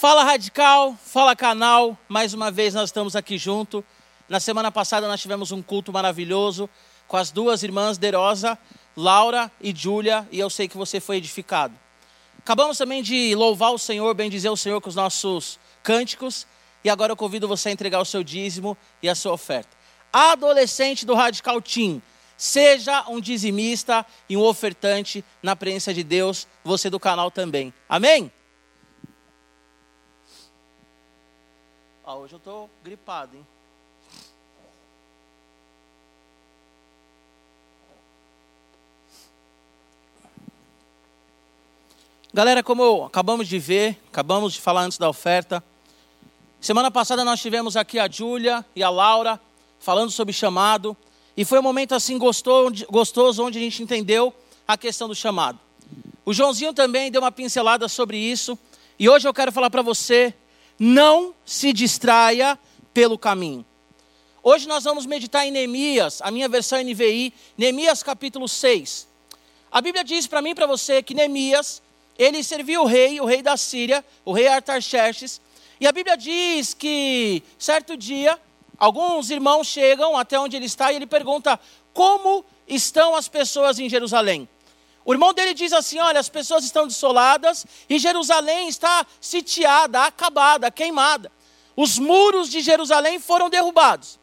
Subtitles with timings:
[0.00, 3.84] Fala Radical, fala canal, mais uma vez nós estamos aqui junto.
[4.28, 6.70] Na semana passada nós tivemos um culto maravilhoso
[7.08, 8.56] com as duas irmãs Derosa,
[8.96, 11.74] Laura e Júlia, e eu sei que você foi edificado.
[12.38, 16.46] Acabamos também de louvar o Senhor, bendizer o Senhor com os nossos cânticos,
[16.84, 19.76] e agora eu convido você a entregar o seu dízimo e a sua oferta.
[20.12, 22.00] Adolescente do Radical Team,
[22.36, 27.74] seja um dizimista e um ofertante na presença de Deus, você do canal também.
[27.88, 28.30] Amém?
[32.10, 33.46] Ah, hoje eu estou gripado, hein?
[42.32, 45.62] Galera, como acabamos de ver, acabamos de falar antes da oferta.
[46.58, 49.38] Semana passada nós tivemos aqui a Júlia e a Laura
[49.78, 50.96] falando sobre chamado.
[51.36, 54.32] E foi um momento assim gostoso, onde a gente entendeu
[54.66, 55.60] a questão do chamado.
[56.24, 58.58] O Joãozinho também deu uma pincelada sobre isso.
[58.98, 60.34] E hoje eu quero falar para você
[60.78, 62.58] não se distraia
[62.94, 63.64] pelo caminho.
[64.42, 69.08] Hoje nós vamos meditar em Neemias, a minha versão NVI, Neemias capítulo 6.
[69.70, 71.82] A Bíblia diz para mim e para você que Neemias,
[72.18, 75.40] ele serviu o rei, o rei da Síria, o rei Artaxerxes,
[75.80, 78.38] e a Bíblia diz que certo dia,
[78.78, 81.58] alguns irmãos chegam até onde ele está e ele pergunta:
[81.92, 84.48] "Como estão as pessoas em Jerusalém?"
[85.08, 90.70] O irmão dele diz assim: Olha, as pessoas estão desoladas e Jerusalém está sitiada, acabada,
[90.70, 91.32] queimada.
[91.74, 94.18] Os muros de Jerusalém foram derrubados.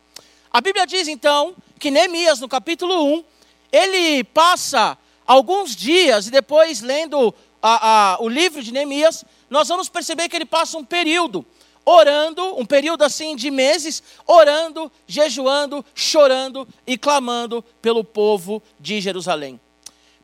[0.51, 3.23] A Bíblia diz então que Neemias, no capítulo 1,
[3.71, 9.89] ele passa alguns dias e depois lendo a, a, o livro de Neemias, nós vamos
[9.89, 11.43] perceber que ele passa um período
[11.83, 19.59] orando, um período assim de meses, orando, jejuando, chorando e clamando pelo povo de Jerusalém.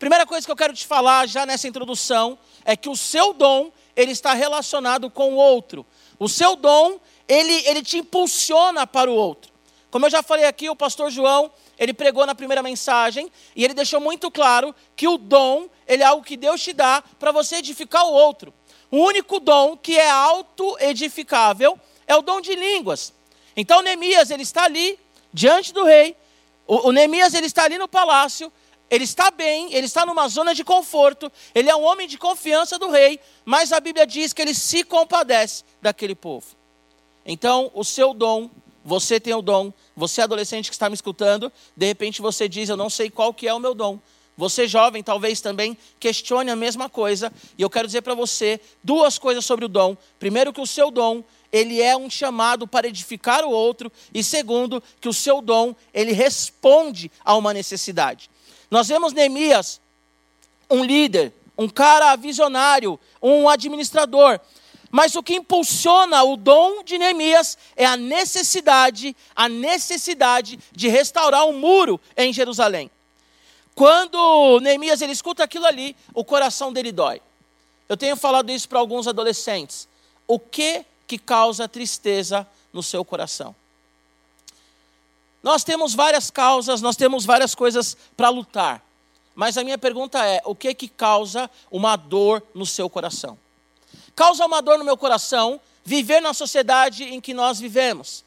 [0.01, 2.35] Primeira coisa que eu quero te falar já nessa introdução
[2.65, 5.85] é que o seu dom, ele está relacionado com o outro.
[6.17, 9.51] O seu dom, ele, ele te impulsiona para o outro.
[9.91, 13.75] Como eu já falei aqui, o pastor João, ele pregou na primeira mensagem e ele
[13.75, 17.57] deixou muito claro que o dom, ele é algo que Deus te dá para você
[17.57, 18.51] edificar o outro.
[18.89, 23.13] O único dom que é auto-edificável é o dom de línguas.
[23.55, 24.97] Então Neemias, ele está ali
[25.31, 26.17] diante do rei.
[26.65, 28.51] O, o Neemias, ele está ali no palácio
[28.91, 32.77] ele está bem, ele está numa zona de conforto, ele é um homem de confiança
[32.77, 36.47] do rei, mas a Bíblia diz que ele se compadece daquele povo.
[37.25, 38.49] Então, o seu dom,
[38.83, 42.75] você tem o dom, você adolescente que está me escutando, de repente você diz, eu
[42.75, 43.97] não sei qual que é o meu dom.
[44.35, 49.17] Você jovem talvez também questione a mesma coisa, e eu quero dizer para você duas
[49.17, 49.95] coisas sobre o dom.
[50.19, 54.83] Primeiro que o seu dom, ele é um chamado para edificar o outro, e segundo,
[54.99, 58.30] que o seu dom, ele responde a uma necessidade.
[58.71, 59.81] Nós vemos Neemias,
[60.69, 64.39] um líder, um cara visionário, um administrador.
[64.89, 71.45] Mas o que impulsiona o dom de Neemias é a necessidade, a necessidade de restaurar
[71.45, 72.89] um muro em Jerusalém.
[73.75, 77.21] Quando Neemias ele escuta aquilo ali, o coração dele dói.
[77.89, 79.87] Eu tenho falado isso para alguns adolescentes.
[80.27, 83.53] O que que causa tristeza no seu coração?
[85.43, 88.83] Nós temos várias causas, nós temos várias coisas para lutar.
[89.35, 93.37] Mas a minha pergunta é: o que que causa uma dor no seu coração?
[94.15, 98.23] Causa uma dor no meu coração viver na sociedade em que nós vivemos.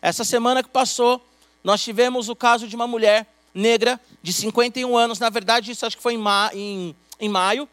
[0.00, 1.20] Essa semana que passou,
[1.62, 5.96] nós tivemos o caso de uma mulher negra de 51 anos, na verdade, isso acho
[5.96, 7.68] que foi em, ma em, em maio,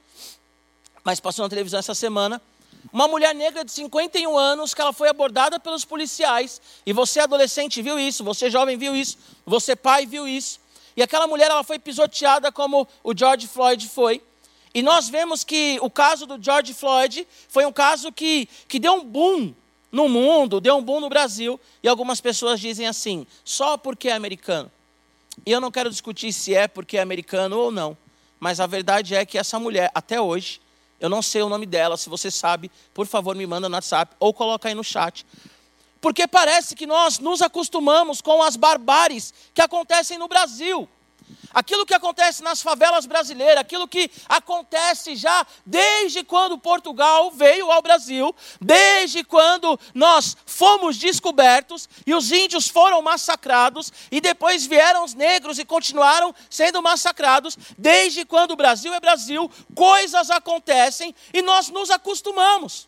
[1.03, 2.41] mas passou na televisão essa semana.
[2.91, 6.61] Uma mulher negra de 51 anos que ela foi abordada pelos policiais.
[6.85, 10.59] E você adolescente viu isso, você jovem viu isso, você pai viu isso.
[10.95, 14.21] E aquela mulher ela foi pisoteada como o George Floyd foi.
[14.73, 18.93] E nós vemos que o caso do George Floyd foi um caso que, que deu
[18.93, 19.53] um boom
[19.91, 21.59] no mundo, deu um boom no Brasil.
[21.83, 24.71] E algumas pessoas dizem assim, só porque é americano.
[25.45, 27.97] E eu não quero discutir se é porque é americano ou não.
[28.39, 30.59] Mas a verdade é que essa mulher, até hoje,
[31.01, 34.15] eu não sei o nome dela, se você sabe, por favor, me manda no WhatsApp
[34.19, 35.25] ou coloca aí no chat.
[35.99, 40.87] Porque parece que nós nos acostumamos com as barbáries que acontecem no Brasil.
[41.53, 47.81] Aquilo que acontece nas favelas brasileiras, aquilo que acontece já desde quando Portugal veio ao
[47.81, 55.13] Brasil, desde quando nós fomos descobertos e os índios foram massacrados e depois vieram os
[55.13, 61.67] negros e continuaram sendo massacrados, desde quando o Brasil é Brasil, coisas acontecem e nós
[61.69, 62.87] nos acostumamos.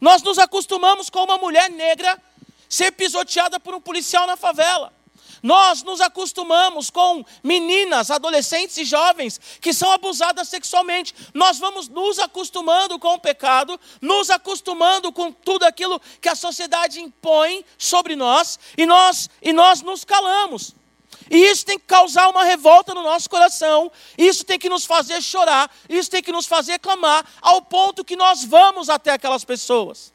[0.00, 2.20] Nós nos acostumamos com uma mulher negra
[2.68, 4.99] ser pisoteada por um policial na favela.
[5.42, 11.14] Nós nos acostumamos com meninas, adolescentes e jovens que são abusadas sexualmente.
[11.32, 17.00] Nós vamos nos acostumando com o pecado, nos acostumando com tudo aquilo que a sociedade
[17.00, 20.74] impõe sobre nós e nós e nós nos calamos.
[21.30, 25.22] E isso tem que causar uma revolta no nosso coração, isso tem que nos fazer
[25.22, 30.12] chorar, isso tem que nos fazer clamar, ao ponto que nós vamos até aquelas pessoas.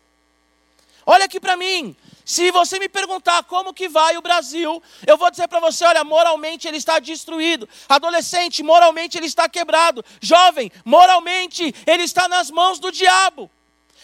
[1.06, 1.96] Olha aqui para mim,
[2.26, 6.04] se você me perguntar como que vai o Brasil, eu vou dizer para você, olha,
[6.04, 7.70] moralmente ele está destruído.
[7.88, 10.04] Adolescente, moralmente ele está quebrado.
[10.20, 13.50] Jovem, moralmente ele está nas mãos do diabo.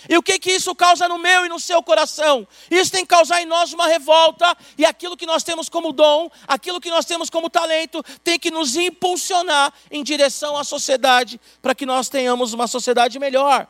[0.08, 2.48] E o que que isso causa no meu e no seu coração?
[2.70, 6.30] Isso tem que causar em nós uma revolta, e aquilo que nós temos como dom,
[6.48, 11.76] aquilo que nós temos como talento, tem que nos impulsionar em direção à sociedade, para
[11.76, 13.68] que nós tenhamos uma sociedade melhor.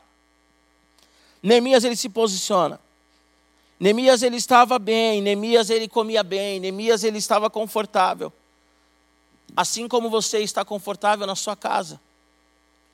[1.43, 2.79] Neemias ele se posiciona.
[3.81, 8.31] Neemias ele estava bem, Neemias ele comia bem, Neemias ele estava confortável.
[9.55, 11.99] Assim como você está confortável na sua casa.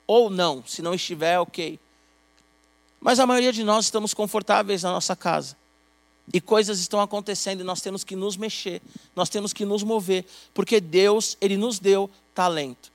[0.06, 1.78] Ou não, se não estiver, ok.
[2.98, 5.58] Mas a maioria de nós estamos confortáveis na nossa casa.
[6.32, 8.80] E coisas estão acontecendo e nós temos que nos mexer,
[9.14, 10.24] nós temos que nos mover,
[10.54, 12.90] porque Deus, ele nos deu talento.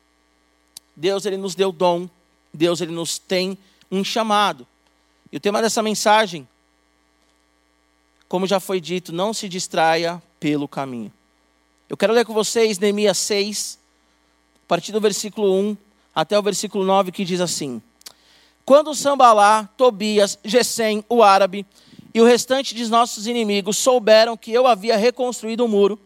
[0.95, 2.09] Deus, ele nos deu dom.
[2.51, 3.55] Deus, ele nos tem
[3.91, 4.65] um chamado.
[5.31, 6.47] E o tema dessa mensagem,
[8.27, 11.11] como já foi dito, não se distraia pelo caminho.
[11.89, 13.79] Eu quero ler com vocês Neemias 6,
[14.65, 15.77] a partir do versículo 1
[16.15, 17.81] até o versículo 9, que diz assim:
[18.65, 21.65] quando Sambalá, Tobias, Gesem, o árabe,
[22.13, 25.99] e o restante de nossos inimigos souberam que eu havia reconstruído o muro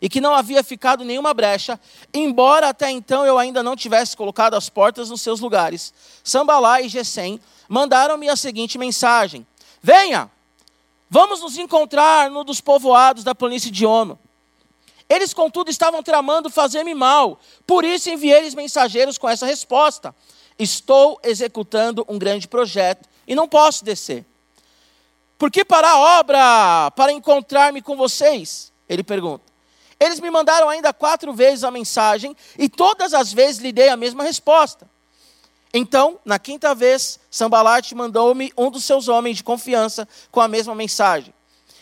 [0.00, 1.78] e que não havia ficado nenhuma brecha,
[2.12, 5.94] embora até então eu ainda não tivesse colocado as portas nos seus lugares,
[6.24, 9.46] Sambalá e Gesem mandaram-me a seguinte mensagem:
[9.80, 10.30] Venha,
[11.12, 14.18] vamos nos encontrar no dos povoados da planície de Ono.
[15.10, 20.16] Eles, contudo, estavam tramando fazer-me mal, por isso enviei-lhes mensageiros com essa resposta.
[20.58, 24.24] Estou executando um grande projeto e não posso descer.
[25.36, 28.72] Por que parar a obra para encontrar-me com vocês?
[28.88, 29.44] Ele pergunta.
[30.00, 33.98] Eles me mandaram ainda quatro vezes a mensagem e todas as vezes lhe dei a
[33.98, 34.88] mesma resposta.
[35.74, 40.74] Então, na quinta vez, Sambalate mandou-me um dos seus homens de confiança com a mesma
[40.74, 41.32] mensagem.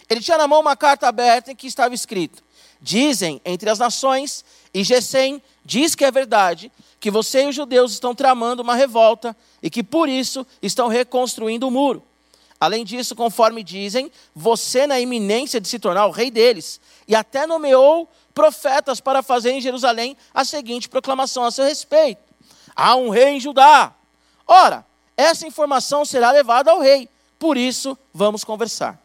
[0.09, 2.43] Ele tinha na mão uma carta aberta em que estava escrito:
[2.81, 6.71] Dizem entre as nações, e Gesem diz que é verdade,
[7.01, 11.67] que você e os judeus estão tramando uma revolta e que por isso estão reconstruindo
[11.67, 12.03] o muro.
[12.61, 16.79] Além disso, conforme dizem, você na iminência de se tornar o rei deles,
[17.09, 22.30] e até nomeou profetas para fazer em Jerusalém a seguinte proclamação a seu respeito:
[22.75, 23.93] Há um rei em Judá.
[24.47, 24.85] Ora,
[25.17, 27.09] essa informação será levada ao rei,
[27.39, 28.99] por isso vamos conversar.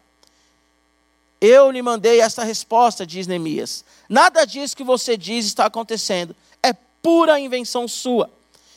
[1.41, 3.83] Eu lhe mandei esta resposta, diz Neemias.
[4.09, 6.35] Nada disso que você diz está acontecendo
[7.05, 8.31] pura invenção sua.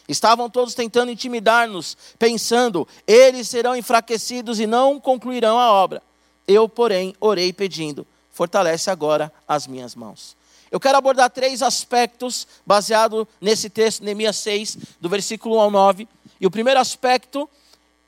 [0.07, 6.03] Estavam todos tentando intimidar-nos, pensando, eles serão enfraquecidos e não concluirão a obra.
[6.47, 10.37] Eu, porém, orei pedindo, fortalece agora as minhas mãos.
[10.71, 16.09] Eu quero abordar três aspectos baseado nesse texto, Neemias 6, do versículo 1 ao 9.
[16.41, 17.49] E o primeiro aspecto,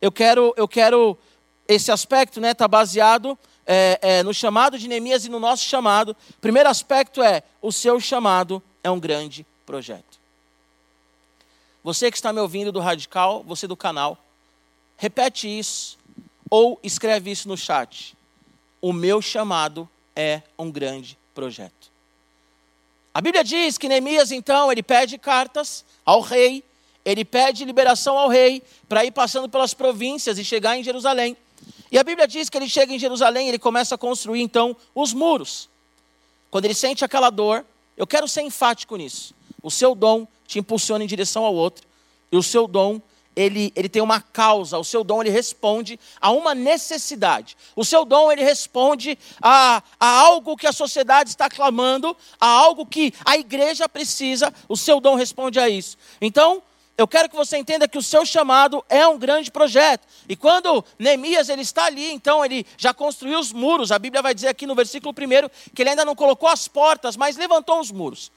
[0.01, 1.19] eu quero, eu quero
[1.67, 5.63] esse aspecto está né, tá baseado é, é, no chamado de Neemias e no nosso
[5.65, 6.17] chamado.
[6.41, 10.19] Primeiro aspecto é: o seu chamado é um grande projeto.
[11.83, 14.19] Você que está me ouvindo do Radical, você do canal,
[14.97, 15.97] repete isso
[16.51, 18.17] ou escreve isso no chat.
[18.83, 21.80] O meu chamado é um grande projeto.
[23.13, 26.63] A Bíblia diz que Neemias, então, ele pede cartas ao rei,
[27.05, 31.37] ele pede liberação ao rei para ir passando pelas províncias e chegar em Jerusalém.
[31.91, 35.13] E a Bíblia diz que ele chega em Jerusalém, ele começa a construir então os
[35.13, 35.69] muros.
[36.51, 37.65] Quando ele sente aquela dor,
[37.97, 39.35] eu quero ser enfático nisso.
[39.61, 41.87] O seu dom te impulsiona em direção ao outro.
[42.31, 43.01] E o seu dom,
[43.35, 44.79] ele, ele tem uma causa.
[44.79, 47.57] O seu dom, ele responde a uma necessidade.
[47.77, 52.85] O seu dom, ele responde a, a algo que a sociedade está clamando, a algo
[52.85, 54.53] que a igreja precisa.
[54.69, 55.97] O seu dom responde a isso.
[56.21, 56.63] Então,
[57.01, 60.07] eu quero que você entenda que o seu chamado é um grande projeto.
[60.29, 63.91] E quando Neemias ele está ali, então ele já construiu os muros.
[63.91, 67.17] A Bíblia vai dizer aqui no versículo 1 que ele ainda não colocou as portas,
[67.17, 68.31] mas levantou os muros.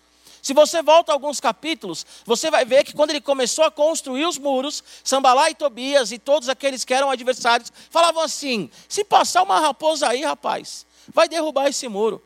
[0.43, 4.37] Se você volta alguns capítulos, você vai ver que quando ele começou a construir os
[4.37, 9.61] muros, Sambalá e Tobias e todos aqueles que eram adversários falavam assim: se passar uma
[9.61, 12.21] raposa aí, rapaz, vai derrubar esse muro.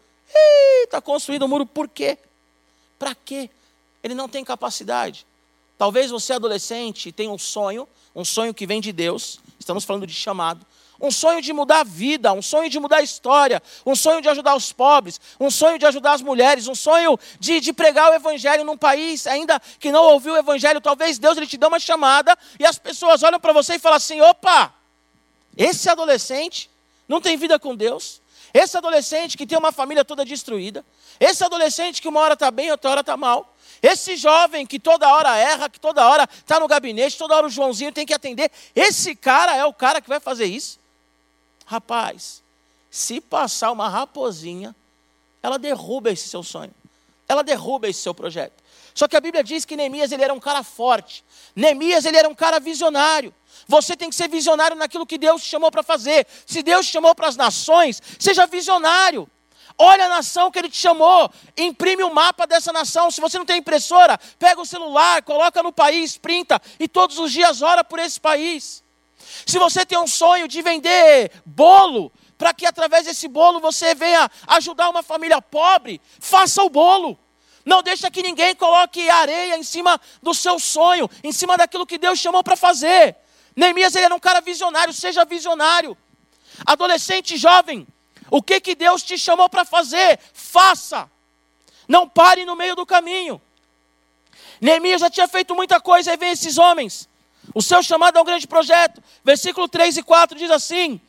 [0.83, 2.17] Está construindo o um muro por quê?
[2.97, 3.51] Para quê?
[4.03, 5.23] Ele não tem capacidade.
[5.77, 10.13] Talvez você, adolescente, tenha um sonho, um sonho que vem de Deus, estamos falando de
[10.13, 10.65] chamado,
[10.99, 14.29] um sonho de mudar a vida, um sonho de mudar a história, um sonho de
[14.29, 18.15] ajudar os pobres, um sonho de ajudar as mulheres, um sonho de, de pregar o
[18.15, 21.79] evangelho num país ainda que não ouviu o evangelho, talvez Deus ele te dê uma
[21.79, 24.73] chamada e as pessoas olham para você e falam assim: opa,
[25.55, 26.69] esse adolescente
[27.07, 28.21] não tem vida com Deus,
[28.53, 30.83] esse adolescente que tem uma família toda destruída,
[31.19, 35.07] esse adolescente que uma hora está bem, outra hora está mal, esse jovem que toda
[35.13, 38.51] hora erra, que toda hora está no gabinete, toda hora o Joãozinho tem que atender,
[38.75, 40.79] esse cara é o cara que vai fazer isso?
[41.69, 42.41] Rapaz,
[42.89, 44.73] se passar uma raposinha,
[45.43, 46.73] ela derruba esse seu sonho,
[47.27, 48.63] ela derruba esse seu projeto.
[48.95, 52.29] Só que a Bíblia diz que Neemias ele era um cara forte, Neemias ele era
[52.29, 53.35] um cara visionário.
[53.67, 56.25] Você tem que ser visionário naquilo que Deus te chamou para fazer.
[56.45, 59.29] Se Deus te chamou para as nações, seja visionário.
[59.77, 63.11] Olha a nação que ele te chamou, imprime o um mapa dessa nação.
[63.11, 67.29] Se você não tem impressora, pega o celular, coloca no país, printa e todos os
[67.29, 68.86] dias ora por esse país.
[69.47, 74.29] Se você tem um sonho de vender bolo, para que através desse bolo você venha
[74.45, 77.17] ajudar uma família pobre, faça o bolo.
[77.63, 81.97] Não deixa que ninguém coloque areia em cima do seu sonho, em cima daquilo que
[81.97, 83.15] Deus chamou para fazer.
[83.55, 85.97] Neemias ele era um cara visionário, seja visionário.
[86.65, 87.87] Adolescente jovem,
[88.29, 90.19] o que, que Deus te chamou para fazer?
[90.33, 91.09] Faça.
[91.87, 93.41] Não pare no meio do caminho.
[94.59, 97.07] Neemias já tinha feito muita coisa, aí vem esses homens.
[97.53, 99.01] O seu chamado é um grande projeto.
[99.23, 100.99] Versículo 3 e 4 diz assim: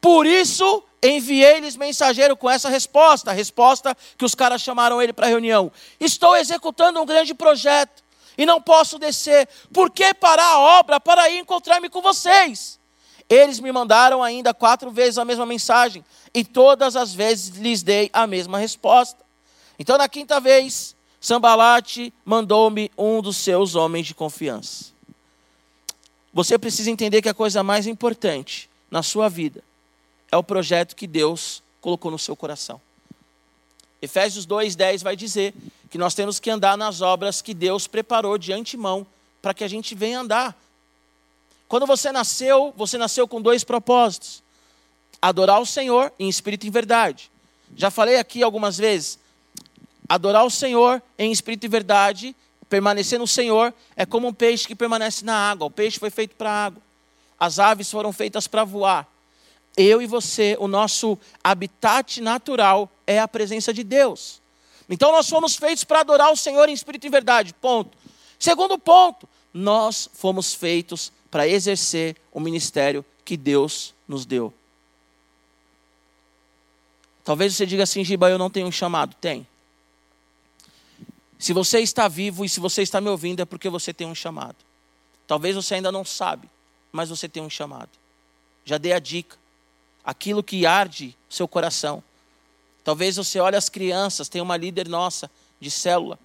[0.00, 5.26] Por isso enviei-lhes mensageiro com essa resposta, a resposta que os caras chamaram ele para
[5.26, 5.72] a reunião.
[5.98, 8.02] Estou executando um grande projeto
[8.36, 9.48] e não posso descer.
[9.72, 12.78] Por que parar a obra para ir encontrar-me com vocês?
[13.28, 18.10] Eles me mandaram ainda quatro vezes a mesma mensagem, e todas as vezes lhes dei
[18.12, 19.24] a mesma resposta.
[19.78, 24.89] Então, na quinta vez, Sambalate mandou-me um dos seus homens de confiança.
[26.32, 29.62] Você precisa entender que a coisa mais importante na sua vida
[30.30, 32.80] é o projeto que Deus colocou no seu coração.
[34.00, 35.54] Efésios 2:10 vai dizer
[35.90, 39.06] que nós temos que andar nas obras que Deus preparou de antemão
[39.42, 40.56] para que a gente venha andar.
[41.68, 44.42] Quando você nasceu, você nasceu com dois propósitos:
[45.20, 47.30] adorar o Senhor em espírito e em verdade.
[47.76, 49.18] Já falei aqui algumas vezes.
[50.08, 52.34] Adorar o Senhor em espírito e verdade,
[52.70, 55.66] permanecer no Senhor, é como um peixe que permanece na água.
[55.66, 56.82] O peixe foi feito para a água.
[57.38, 59.06] As aves foram feitas para voar.
[59.76, 64.40] Eu e você, o nosso habitat natural é a presença de Deus.
[64.88, 67.52] Então nós fomos feitos para adorar o Senhor em espírito e verdade.
[67.54, 67.98] Ponto.
[68.38, 74.52] Segundo ponto, nós fomos feitos para exercer o ministério que Deus nos deu.
[77.24, 79.14] Talvez você diga assim, Giba, eu não tenho um chamado.
[79.20, 79.46] Tem.
[81.40, 84.14] Se você está vivo e se você está me ouvindo, é porque você tem um
[84.14, 84.56] chamado.
[85.26, 86.50] Talvez você ainda não sabe,
[86.92, 87.88] mas você tem um chamado.
[88.62, 89.38] Já dei a dica.
[90.04, 92.02] Aquilo que arde seu coração.
[92.84, 96.18] Talvez você olhe as crianças, tem uma líder nossa de célula,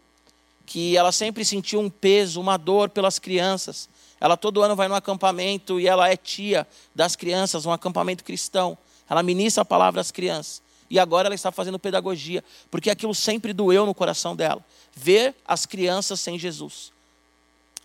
[0.65, 3.88] que ela sempre sentiu um peso, uma dor pelas crianças.
[4.19, 8.77] Ela todo ano vai no acampamento e ela é tia das crianças, um acampamento cristão.
[9.10, 10.62] Ela ministra a palavra às crianças.
[10.89, 14.63] E agora ela está fazendo pedagogia, porque aquilo sempre doeu no coração dela.
[14.95, 16.91] Ver as crianças sem Jesus.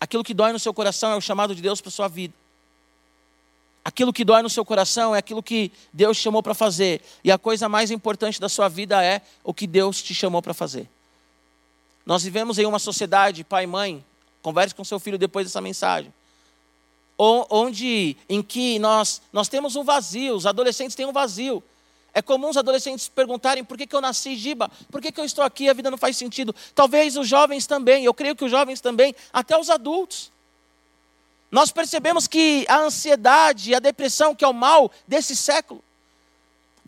[0.01, 2.35] Aquilo que dói no seu coração é o chamado de Deus para sua vida.
[3.85, 7.01] Aquilo que dói no seu coração é aquilo que Deus chamou para fazer.
[7.25, 10.53] E a coisa mais importante da sua vida é o que Deus te chamou para
[10.53, 10.89] fazer.
[12.05, 14.05] Nós vivemos em uma sociedade, pai e mãe,
[14.43, 16.13] converse com seu filho depois dessa mensagem
[17.51, 21.63] onde em que nós, nós temos um vazio, os adolescentes têm um vazio.
[22.13, 25.25] É comum os adolescentes perguntarem por que, que eu nasci Giba, por que, que eu
[25.25, 26.55] estou aqui, a vida não faz sentido.
[26.75, 30.33] Talvez os jovens também, eu creio que os jovens também, até os adultos.
[31.51, 35.83] Nós percebemos que a ansiedade a depressão, que é o mal desse século,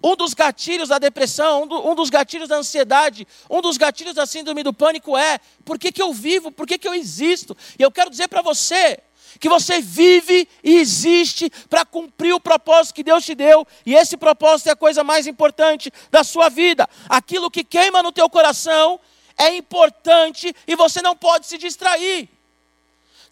[0.03, 4.15] um dos gatilhos da depressão, um, do, um, dos gatilhos da ansiedade, um dos gatilhos
[4.15, 7.57] da síndrome do pânico é: por que, que eu vivo, por que, que eu existo?
[7.79, 8.99] E eu quero dizer para você,
[9.43, 14.17] que você vive e existe para cumprir o propósito que Deus te deu, e esse
[14.17, 16.89] propósito é a coisa mais importante da sua vida.
[17.09, 19.01] Aquilo que queima no teu coração
[19.37, 22.29] é importante e você não pode se distrair.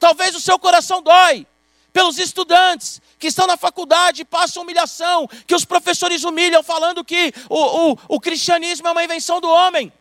[0.01, 1.47] Talvez o seu coração dói
[1.93, 7.93] pelos estudantes que estão na faculdade, passam humilhação, que os professores humilham, falando que o,
[7.93, 9.93] o, o cristianismo é uma invenção do homem.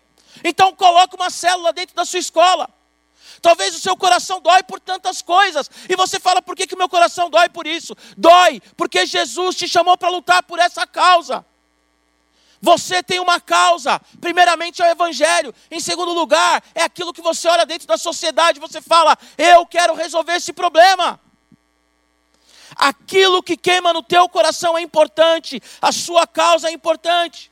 [0.44, 2.68] Então coloque uma célula dentro da sua escola
[3.41, 5.69] Talvez o seu coração dói por tantas coisas.
[5.88, 7.96] E você fala, por que, o meu coração dói por isso?
[8.17, 11.46] Dói, porque Jesus te chamou para lutar por essa causa.
[12.62, 17.48] Você tem uma causa, primeiramente é o Evangelho, em segundo lugar, é aquilo que você
[17.48, 21.19] olha dentro da sociedade, você fala, eu quero resolver esse problema.
[22.75, 27.50] Aquilo que queima no teu coração é importante, a sua causa é importante.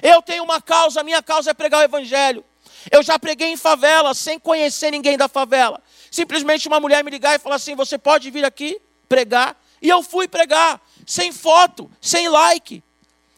[0.00, 2.44] Eu tenho uma causa, a minha causa é pregar o evangelho.
[2.90, 5.82] Eu já preguei em favela sem conhecer ninguém da favela.
[6.10, 10.02] Simplesmente uma mulher me ligar e falar assim: "Você pode vir aqui pregar?" E eu
[10.02, 12.82] fui pregar, sem foto, sem like,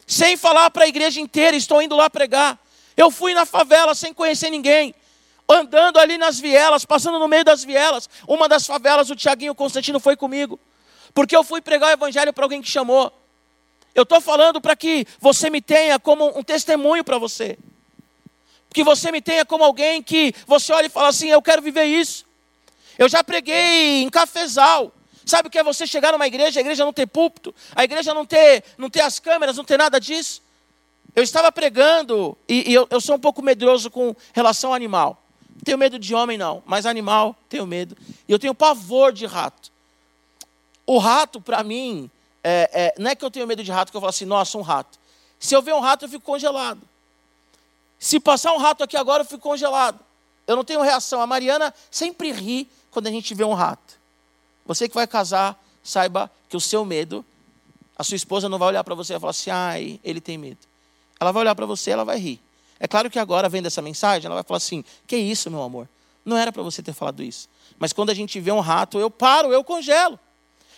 [0.05, 2.57] sem falar para a igreja inteira, estou indo lá pregar.
[2.95, 4.95] Eu fui na favela sem conhecer ninguém
[5.49, 8.09] andando ali nas vielas, passando no meio das vielas.
[8.27, 10.59] Uma das favelas, o Tiaguinho Constantino foi comigo,
[11.13, 13.11] porque eu fui pregar o evangelho para alguém que chamou.
[13.95, 17.57] Eu estou falando para que você me tenha como um testemunho para você.
[18.73, 21.85] Que você me tenha como alguém que você olha e fala assim: eu quero viver
[21.85, 22.25] isso.
[22.97, 24.91] Eu já preguei em cafezal.
[25.25, 28.13] Sabe o que é você chegar numa igreja, a igreja não ter púlpito, a igreja
[28.13, 30.41] não ter, não ter as câmeras, não ter nada disso?
[31.13, 35.21] Eu estava pregando, e, e eu, eu sou um pouco medroso com relação ao animal.
[35.65, 37.97] Tenho medo de homem, não, mas animal, tenho medo.
[38.27, 39.69] E eu tenho pavor de rato.
[40.85, 42.09] O rato, para mim,
[42.41, 44.57] é, é, não é que eu tenho medo de rato, que eu falo assim, nossa,
[44.57, 44.97] um rato.
[45.37, 46.81] Se eu ver um rato, eu fico congelado.
[47.99, 49.99] Se passar um rato aqui agora, eu fico congelado.
[50.45, 51.21] Eu não tenho reação.
[51.21, 53.99] A Mariana sempre ri quando a gente vê um rato.
[54.65, 57.25] Você que vai casar, saiba que o seu medo,
[57.97, 60.59] a sua esposa não vai olhar para você e falar assim, ai, ele tem medo.
[61.19, 62.41] Ela vai olhar para você e ela vai rir.
[62.79, 65.89] É claro que agora, vendo essa mensagem, ela vai falar assim: Que isso, meu amor?
[66.23, 67.49] Não era para você ter falado isso.
[67.79, 70.19] Mas quando a gente vê um rato, eu paro, eu congelo.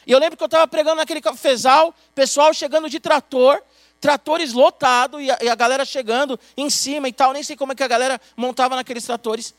[0.06, 3.62] E eu lembro que eu estava pregando naquele cafezal, pessoal chegando de trator,
[4.00, 7.34] tratores lotados, e, e a, galera chegando em cima e tal.
[7.34, 9.54] Nem sei como é que a galera montava naqueles tratores.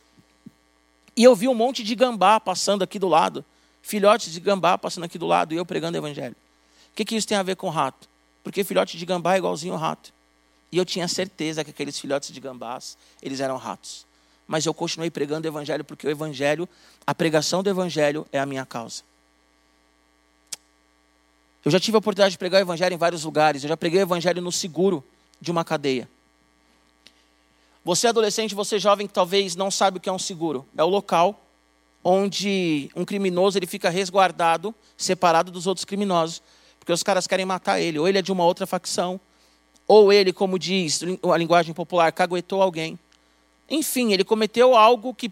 [1.17, 3.45] E eu vi um monte de gambá passando aqui do lado,
[3.83, 6.37] filhotes de gambá passando aqui do lado, e eu pregando o evangelho.
[6.93, 8.09] O que, que isso tem a ver com rato?
[8.43, 10.13] Porque filhote de gambá é igualzinho ao rato.
[10.73, 14.07] E eu tinha certeza que aqueles filhotes de gambás, eles eram ratos.
[14.47, 16.69] Mas eu continuei pregando o evangelho porque o evangelho,
[17.07, 19.03] a pregação do evangelho é a minha causa.
[21.64, 23.62] Eu já tive a oportunidade de pregar o evangelho em vários lugares.
[23.62, 25.05] Eu já preguei o evangelho no seguro
[25.40, 26.09] de uma cadeia.
[27.85, 30.67] Você adolescente, você jovem que talvez não sabe o que é um seguro.
[30.76, 31.40] É o local
[32.02, 36.43] onde um criminoso ele fica resguardado, separado dos outros criminosos,
[36.79, 39.21] porque os caras querem matar ele, ou ele é de uma outra facção,
[39.87, 41.00] ou ele, como diz
[41.31, 42.99] a linguagem popular, caguetou alguém.
[43.69, 45.30] Enfim, ele cometeu algo que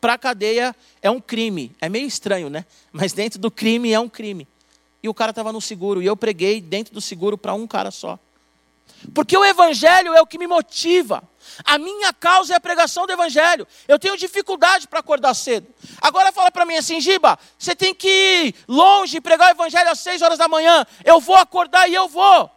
[0.00, 1.72] para a cadeia é um crime.
[1.80, 2.64] É meio estranho, né?
[2.92, 4.46] Mas dentro do crime é um crime.
[5.02, 6.00] E o cara estava no seguro.
[6.00, 8.18] E eu preguei dentro do seguro para um cara só.
[9.14, 11.22] Porque o evangelho é o que me motiva.
[11.64, 13.66] A minha causa é a pregação do evangelho.
[13.88, 15.66] Eu tenho dificuldade para acordar cedo.
[16.00, 19.90] Agora fala para mim assim, Giba, você tem que ir longe e pregar o evangelho
[19.90, 20.86] às seis horas da manhã.
[21.04, 22.48] Eu vou acordar e eu vou.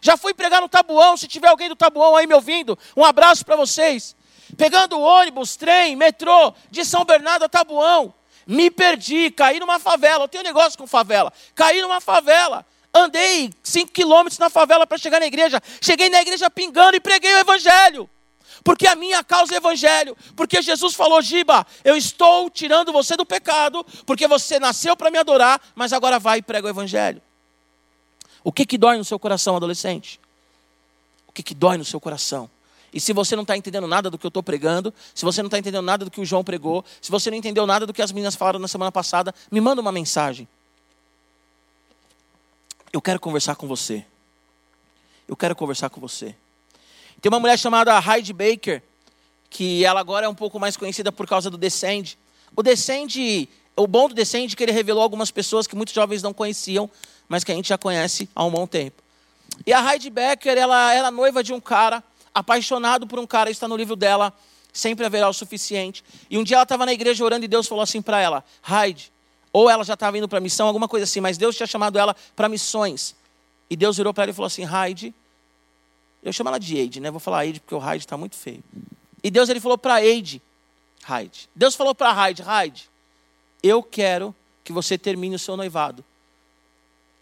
[0.00, 3.44] Já fui pregar no Tabuão, se tiver alguém do Tabuão aí me ouvindo, um abraço
[3.44, 4.14] para vocês.
[4.54, 8.12] Pegando ônibus, trem, metrô, de São Bernardo a Tabuão.
[8.46, 10.24] Me perdi, caí numa favela.
[10.24, 11.32] Eu tenho negócio com favela.
[11.54, 12.66] Caí numa favela.
[12.92, 15.60] Andei cinco quilômetros na favela para chegar na igreja.
[15.80, 18.08] Cheguei na igreja pingando e preguei o evangelho.
[18.62, 20.16] Porque a minha causa é evangelho.
[20.36, 25.18] Porque Jesus falou: Giba, eu estou tirando você do pecado, porque você nasceu para me
[25.18, 27.20] adorar, mas agora vai e prega o evangelho.
[28.44, 30.20] O que, que dói no seu coração, adolescente?
[31.26, 32.48] O que, que dói no seu coração?
[32.94, 35.48] E se você não está entendendo nada do que eu estou pregando, se você não
[35.48, 38.00] está entendendo nada do que o João pregou, se você não entendeu nada do que
[38.00, 40.46] as meninas falaram na semana passada, me manda uma mensagem.
[42.92, 44.06] Eu quero conversar com você.
[45.26, 46.34] Eu quero conversar com você.
[47.20, 48.82] Tem uma mulher chamada Heidi Baker,
[49.50, 52.16] que ela agora é um pouco mais conhecida por causa do Descend.
[52.54, 56.22] O Descend, o bom do Descend é que ele revelou algumas pessoas que muitos jovens
[56.22, 56.88] não conheciam
[57.28, 59.02] mas que a gente já conhece há um bom tempo.
[59.66, 62.02] E a Heidi Becker, ela era noiva de um cara,
[62.34, 64.32] apaixonado por um cara, está no livro dela,
[64.72, 66.04] sempre haverá o suficiente.
[66.28, 69.12] E um dia ela estava na igreja orando e Deus falou assim para ela, Heidi,
[69.52, 72.16] ou ela já estava indo para missão, alguma coisa assim, mas Deus tinha chamado ela
[72.34, 73.14] para missões.
[73.70, 75.14] E Deus virou para ela e falou assim, Heidi,
[76.24, 77.10] eu chamo ela de Eide, né?
[77.10, 78.64] Vou falar Eide porque o Heidi está muito feio.
[79.22, 80.42] E Deus ele falou para Eide,
[81.08, 81.48] Heidi.
[81.54, 82.90] Deus falou para Heidi, Heidi,
[83.62, 86.04] eu quero que você termine o seu noivado.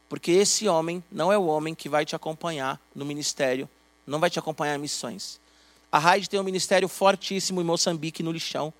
[0.08, 3.68] Porque esse homem não é o homem que vai te acompanhar no ministério,
[4.06, 5.40] não vai te acompanhar em missões.
[5.90, 8.72] A Raide tem um ministério fortíssimo em Moçambique, no lixão,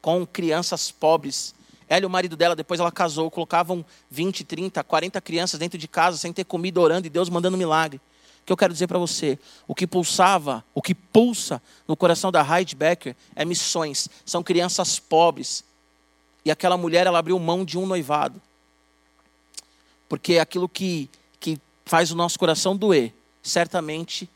[0.00, 1.54] com crianças pobres.
[1.88, 5.86] Ela e o marido dela, depois ela casou, colocavam 20, 30, 40 crianças dentro de
[5.86, 8.00] casa, sem ter comida, orando e Deus mandando milagre.
[8.42, 12.30] O que eu quero dizer para você, o que pulsava, o que pulsa no coração
[12.30, 14.08] da Heidi Becker é missões.
[14.24, 15.64] São crianças pobres.
[16.44, 18.40] E aquela mulher, ela abriu mão de um noivado
[20.08, 21.10] porque aquilo que,
[21.40, 24.28] que faz o nosso coração doer, certamente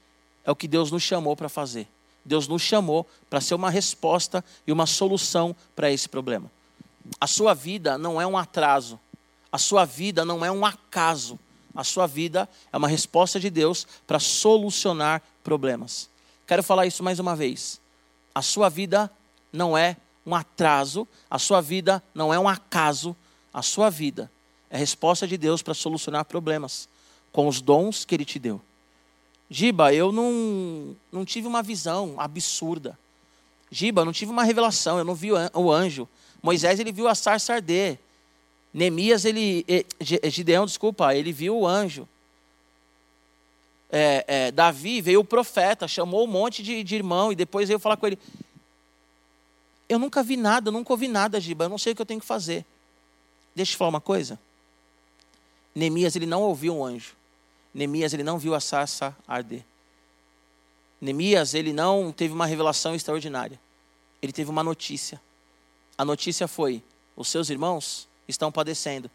[0.45, 1.89] é o que Deus nos chamou para fazer.
[2.25, 6.51] Deus nos chamou para ser uma resposta e uma solução para esse problema.
[7.21, 9.01] A sua vida não é um atraso.
[9.51, 11.39] A sua vida não é um acaso.
[11.75, 16.11] A sua vida é uma resposta de Deus para solucionar problemas.
[16.47, 17.81] Quero falar isso mais uma vez.
[18.35, 19.11] A sua vida
[19.53, 23.17] não é um atraso, a sua vida não é um acaso,
[23.53, 24.31] a sua vida
[24.71, 26.89] é resposta de Deus para solucionar problemas
[27.33, 28.61] com os dons que Ele te deu.
[29.51, 32.99] Giba, eu não, não tive uma visão absurda.
[33.71, 36.09] Giba, eu não tive uma revelação, eu não vi o anjo.
[36.43, 37.99] Moisés, ele viu a sarça arder.
[38.73, 39.65] Neemias, ele,
[40.25, 42.07] Gideão, desculpa, ele viu o anjo.
[43.91, 47.79] É, é, Davi veio o profeta, chamou um monte de, de irmão e depois veio
[47.79, 48.19] falar com ele.
[49.89, 52.07] Eu nunca vi nada, eu nunca ouvi nada, Giba, eu não sei o que eu
[52.07, 52.67] tenho que fazer.
[53.55, 54.39] Deixa eu te falar uma coisa.
[55.75, 57.18] Neemias, ele não ouviu um anjo.
[57.79, 59.65] Neemias, ele não viu a sarça arder.
[61.01, 63.59] Neemias, ele não teve uma revelação extraordinária.
[64.21, 65.21] Ele teve uma notícia.
[65.97, 66.83] A notícia foi:
[67.15, 69.09] os seus irmãos estão padecendo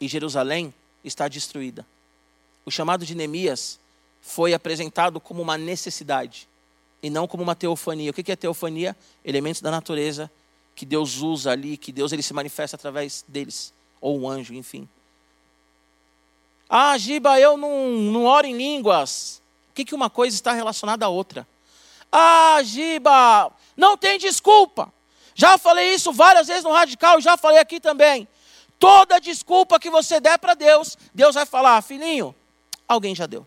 [0.00, 0.72] e Jerusalém
[1.04, 1.84] está destruída.
[2.64, 3.78] O chamado de Neemias
[4.22, 6.48] foi apresentado como uma necessidade
[7.02, 8.10] e não como uma teofania.
[8.10, 8.96] O que é teofania?
[9.22, 10.30] Elementos da natureza
[10.74, 14.88] que Deus usa ali, que Deus ele se manifesta através deles, ou um anjo, enfim.
[16.72, 19.42] Ah, Giba, eu não, não oro em línguas.
[19.70, 21.44] O que, que uma coisa está relacionada à outra?
[22.12, 24.92] Ah, Giba, não tem desculpa.
[25.34, 28.28] Já falei isso várias vezes no Radical, já falei aqui também.
[28.78, 32.32] Toda desculpa que você der para Deus, Deus vai falar, filhinho,
[32.86, 33.44] alguém já deu.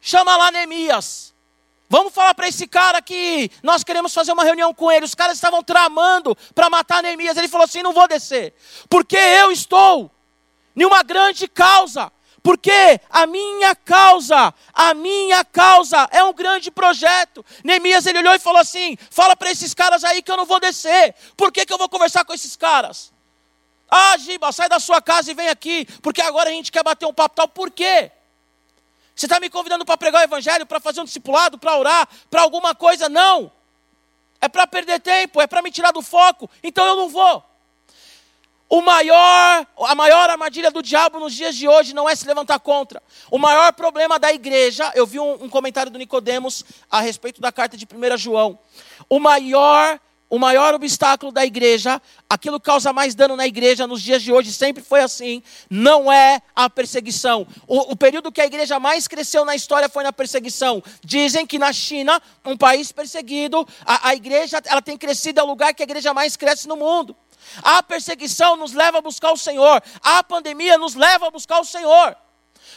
[0.00, 1.34] Chama lá Neemias.
[1.90, 5.04] Vamos falar para esse cara que nós queremos fazer uma reunião com ele.
[5.04, 7.36] Os caras estavam tramando para matar Neemias.
[7.36, 8.54] Ele falou assim: não vou descer,
[8.88, 10.10] porque eu estou
[10.78, 12.12] em uma grande causa.
[12.42, 17.44] Porque a minha causa, a minha causa é um grande projeto.
[17.64, 20.60] Neemias ele olhou e falou assim: fala para esses caras aí que eu não vou
[20.60, 21.14] descer.
[21.36, 23.12] Por que, que eu vou conversar com esses caras?
[23.90, 27.06] Ah, Giba, sai da sua casa e vem aqui, porque agora a gente quer bater
[27.06, 27.48] um papo tal.
[27.48, 28.10] Por quê?
[29.14, 32.42] Você está me convidando para pregar o evangelho, para fazer um discipulado, para orar, para
[32.42, 33.08] alguma coisa?
[33.08, 33.50] Não.
[34.40, 37.44] É para perder tempo, é para me tirar do foco, então eu não vou.
[38.68, 42.58] O maior, a maior armadilha do diabo nos dias de hoje não é se levantar
[42.58, 43.02] contra.
[43.30, 47.50] O maior problema da igreja, eu vi um, um comentário do Nicodemos a respeito da
[47.50, 48.58] carta de 1 João.
[49.08, 49.98] O maior
[50.30, 54.30] o maior obstáculo da igreja, aquilo que causa mais dano na igreja nos dias de
[54.30, 57.46] hoje, sempre foi assim, não é a perseguição.
[57.66, 60.82] O, o, período que a igreja mais cresceu na história foi na perseguição.
[61.02, 65.46] Dizem que na China, um país perseguido, a, a igreja ela tem crescido, é o
[65.46, 67.16] lugar que a igreja mais cresce no mundo.
[67.62, 71.64] A perseguição nos leva a buscar o Senhor, a pandemia nos leva a buscar o
[71.64, 72.16] Senhor.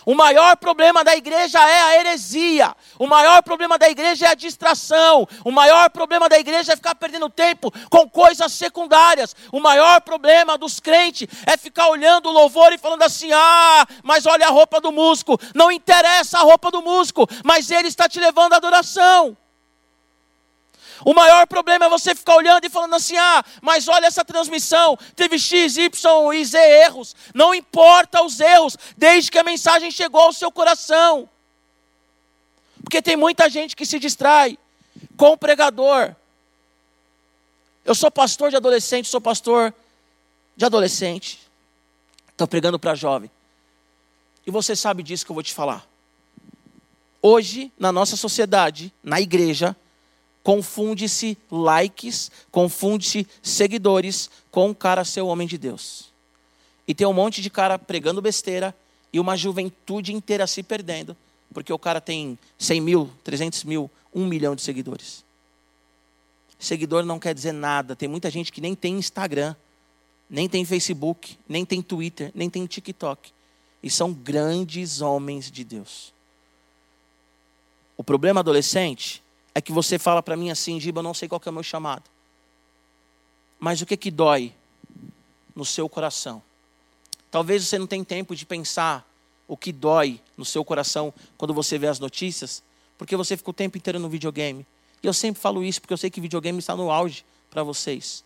[0.06, 2.76] O maior problema da igreja é a heresia.
[2.98, 5.28] O maior problema da igreja é a distração.
[5.46, 9.36] O maior problema da igreja é ficar perdendo tempo com coisas secundárias.
[9.52, 14.26] O maior problema dos crentes é ficar olhando o louvor e falando assim: ah, mas
[14.26, 15.40] olha a roupa do músico.
[15.54, 19.38] Não interessa a roupa do músico, mas ele está te levando à adoração.
[21.04, 24.98] O maior problema é você ficar olhando e falando assim: ah, mas olha essa transmissão,
[25.16, 27.16] teve X, Y e Z erros.
[27.34, 31.28] Não importa os erros, desde que a mensagem chegou ao seu coração.
[32.84, 34.58] Porque tem muita gente que se distrai
[35.18, 36.16] com o pregador.
[37.84, 39.74] Eu sou pastor de adolescente, sou pastor
[40.56, 41.40] de adolescente.
[42.30, 43.30] Estou pregando para jovem.
[44.46, 45.88] E você sabe disso que eu vou te falar.
[47.22, 49.76] Hoje, na nossa sociedade, na igreja,
[50.44, 56.12] Confunde-se likes, confunde-se seguidores com o cara ser homem de Deus.
[56.88, 58.76] E tem um monte de cara pregando besteira
[59.14, 61.16] e uma juventude inteira se perdendo,
[61.54, 65.24] porque o cara tem 100 mil, 300 mil, 1 milhão de seguidores.
[66.60, 67.96] Seguidor não quer dizer nada.
[67.96, 69.56] Tem muita gente que nem tem Instagram,
[70.30, 73.32] nem tem Facebook, nem tem Twitter, nem tem TikTok.
[73.82, 76.14] E são grandes homens de Deus.
[77.98, 79.24] O problema adolescente
[79.54, 81.64] é que você fala para mim assim, Giba, eu não sei qual é o meu
[81.64, 82.04] chamado.
[83.60, 84.54] Mas o que que dói
[85.56, 86.42] no seu coração?
[87.30, 89.08] Talvez você não tenha tempo de pensar
[89.48, 92.64] o que dói no seu coração quando você vê as notícias,
[92.98, 94.66] porque você fica o tempo inteiro no videogame.
[95.04, 98.24] E eu sempre falo isso porque eu sei que videogame está no auge para vocês.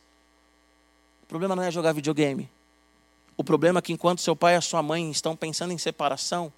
[1.23, 2.49] O problema não é jogar videogame.
[3.35, 6.53] O problema é que enquanto seu pai e a sua mãe estão pensando em separação,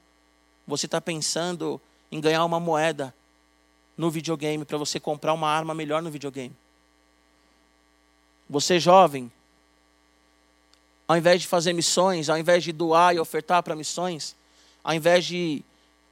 [0.67, 3.13] você está pensando em ganhar uma moeda
[3.97, 6.55] no videogame, para você comprar uma arma melhor no videogame.
[8.49, 9.31] Você jovem,
[11.07, 14.35] ao invés de fazer missões, ao invés de doar e ofertar para missões,
[14.83, 15.63] ao invés de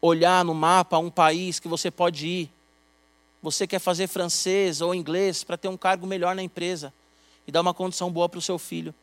[0.02, 2.52] olhar no mapa um país que você pode ir,
[3.42, 6.92] você quer fazer francês ou inglês para ter um cargo melhor na empresa
[7.48, 8.94] e dar uma condição boa para o seu filho.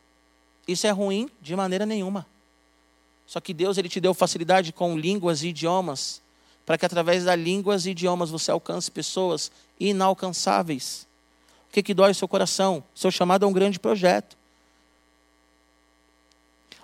[0.67, 2.25] Isso é ruim de maneira nenhuma.
[3.25, 6.21] Só que Deus ele te deu facilidade com línguas e idiomas,
[6.65, 11.07] para que através das línguas e idiomas você alcance pessoas inalcançáveis.
[11.69, 12.83] O que, que dói o seu coração?
[12.93, 14.37] Seu chamado é um grande projeto.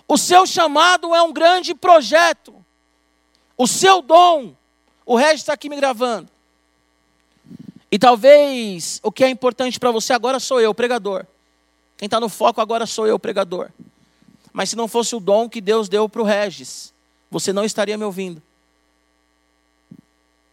[0.07, 2.55] O seu chamado é um grande projeto.
[3.55, 4.55] O seu dom.
[5.05, 6.29] O Regis está aqui me gravando.
[7.91, 11.25] E talvez o que é importante para você agora sou eu, pregador.
[11.97, 13.69] Quem está no foco agora sou eu, pregador.
[14.51, 16.93] Mas se não fosse o dom que Deus deu para o Regis,
[17.29, 18.41] você não estaria me ouvindo.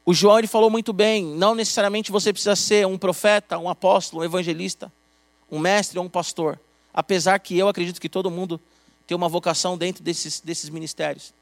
[0.08, 4.22] O João ele falou muito bem: não necessariamente você precisa ser um profeta, um apóstolo,
[4.22, 4.90] um evangelista,
[5.50, 6.60] um mestre ou um pastor.
[6.94, 8.60] Apesar que eu acredito que todo mundo
[9.04, 11.34] tem uma vocação dentro desses, desses ministérios.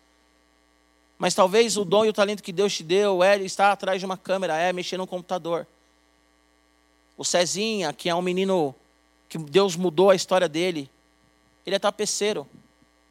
[1.19, 4.07] Mas talvez o dom e o talento que Deus te deu é estar atrás de
[4.07, 5.67] uma câmera, é mexer no computador.
[7.17, 8.75] O Cezinha, que é um menino
[9.29, 10.91] que Deus mudou a história dele.
[11.65, 12.47] Ele é tapeceiro.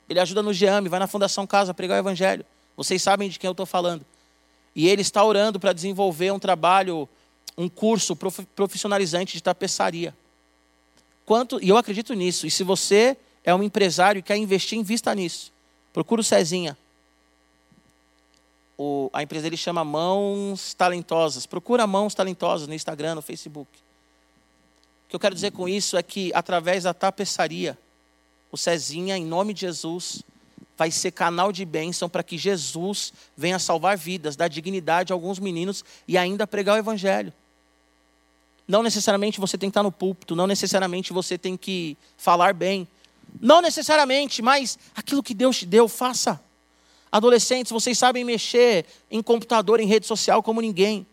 [0.09, 2.45] Ele ajuda no GEAME, vai na Fundação Casa pregar o Evangelho.
[2.75, 4.05] Vocês sabem de quem eu estou falando.
[4.75, 7.07] E ele está orando para desenvolver um trabalho,
[7.57, 8.15] um curso
[8.55, 10.15] profissionalizante de tapeçaria.
[11.25, 12.47] Quanto, e eu acredito nisso.
[12.47, 15.51] E se você é um empresário e quer investir, invista nisso.
[15.91, 16.77] Procura o Cezinha.
[18.77, 21.45] O, a empresa dele chama Mãos Talentosas.
[21.45, 23.83] Procura Mãos Talentosas no Instagram, no Facebook
[25.13, 27.77] que eu quero dizer com isso é que, através da tapeçaria,
[28.51, 30.23] o Cezinha, em nome de Jesus,
[30.77, 35.39] vai ser canal de bênção para que Jesus venha salvar vidas, dar dignidade a alguns
[35.39, 37.31] meninos e ainda pregar o Evangelho.
[38.67, 42.87] Não necessariamente você tem que estar no púlpito, não necessariamente você tem que falar bem,
[43.41, 46.41] não necessariamente, mas aquilo que Deus te deu, faça.
[47.11, 51.05] Adolescentes, vocês sabem mexer em computador, em rede social como ninguém.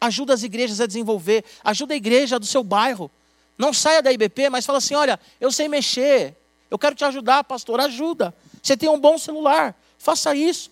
[0.00, 3.10] Ajuda as igrejas a desenvolver, ajuda a igreja do seu bairro.
[3.56, 6.36] Não saia da IBP, mas fala assim: olha, eu sei mexer,
[6.70, 8.34] eu quero te ajudar, pastor, ajuda.
[8.62, 10.70] Você tem um bom celular, faça isso.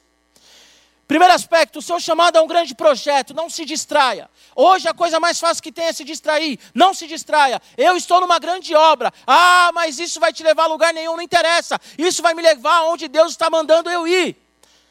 [1.06, 4.28] Primeiro aspecto, o seu chamado é um grande projeto, não se distraia.
[4.56, 6.58] Hoje a coisa mais fácil que tem é se distrair.
[6.74, 7.60] Não se distraia.
[7.76, 9.12] Eu estou numa grande obra.
[9.26, 11.78] Ah, mas isso vai te levar a lugar nenhum, não interessa.
[11.98, 14.36] Isso vai me levar aonde Deus está mandando eu ir.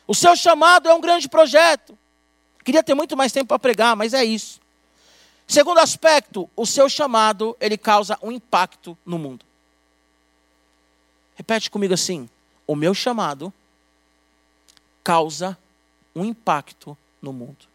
[0.07, 1.97] O seu chamado é um grande projeto.
[2.63, 4.61] Queria ter muito mais tempo para pregar, mas é isso.
[5.47, 9.45] Segundo aspecto, o seu chamado, ele causa um impacto no mundo.
[11.35, 12.29] Repete comigo assim:
[12.67, 13.53] o meu chamado
[15.03, 15.57] causa
[16.15, 17.73] um impacto no mundo.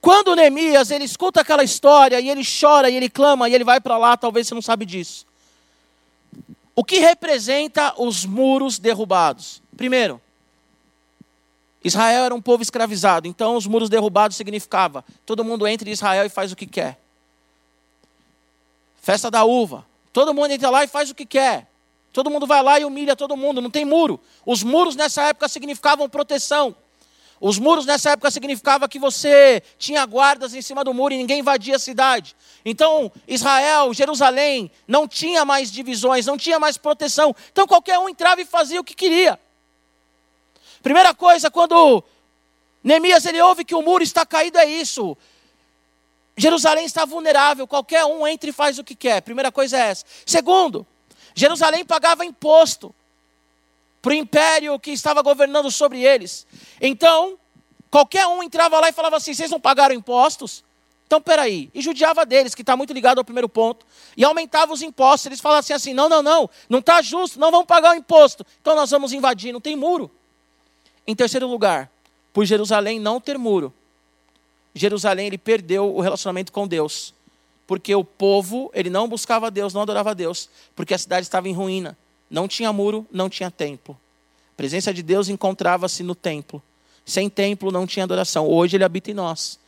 [0.00, 3.80] Quando Neemias ele escuta aquela história e ele chora e ele clama e ele vai
[3.80, 5.26] para lá, talvez você não sabe disso.
[6.74, 9.62] O que representa os muros derrubados?
[9.76, 10.20] Primeiro,
[11.84, 16.24] Israel era um povo escravizado, então os muros derrubados significava todo mundo entra em Israel
[16.24, 16.98] e faz o que quer.
[19.02, 21.68] Festa da uva, todo mundo entra lá e faz o que quer.
[22.12, 24.20] Todo mundo vai lá e humilha todo mundo, não tem muro.
[24.44, 26.74] Os muros nessa época significavam proteção.
[27.40, 31.38] Os muros nessa época significava que você tinha guardas em cima do muro e ninguém
[31.40, 32.36] invadia a cidade.
[32.64, 37.34] Então, Israel, Jerusalém, não tinha mais divisões, não tinha mais proteção.
[37.50, 39.40] Então qualquer um entrava e fazia o que queria.
[40.82, 42.04] Primeira coisa, quando
[42.84, 45.16] Neemias ele ouve que o muro está caído, é isso.
[46.40, 49.20] Jerusalém está vulnerável, qualquer um entra e faz o que quer.
[49.20, 50.06] Primeira coisa é essa.
[50.24, 50.86] Segundo,
[51.34, 52.94] Jerusalém pagava imposto
[54.00, 56.46] para o império que estava governando sobre eles.
[56.80, 57.38] Então,
[57.90, 60.64] qualquer um entrava lá e falava assim: vocês não pagaram impostos?
[61.06, 61.70] Então, peraí.
[61.74, 63.84] E judiava deles, que está muito ligado ao primeiro ponto.
[64.16, 65.26] E aumentava os impostos.
[65.26, 68.46] Eles falavam assim: não, não, não, não está justo, não vamos pagar o imposto.
[68.62, 70.10] Então nós vamos invadir, não tem muro.
[71.06, 71.90] Em terceiro lugar,
[72.32, 73.74] por Jerusalém não ter muro,
[74.74, 77.14] Jerusalém ele perdeu o relacionamento com Deus.
[77.66, 81.52] Porque o povo, ele não buscava Deus, não adorava Deus, porque a cidade estava em
[81.52, 81.96] ruína.
[82.28, 83.96] Não tinha muro, não tinha templo.
[84.52, 86.62] A presença de Deus encontrava-se no templo.
[87.04, 88.46] Sem templo não tinha adoração.
[88.48, 89.58] Hoje ele habita em nós.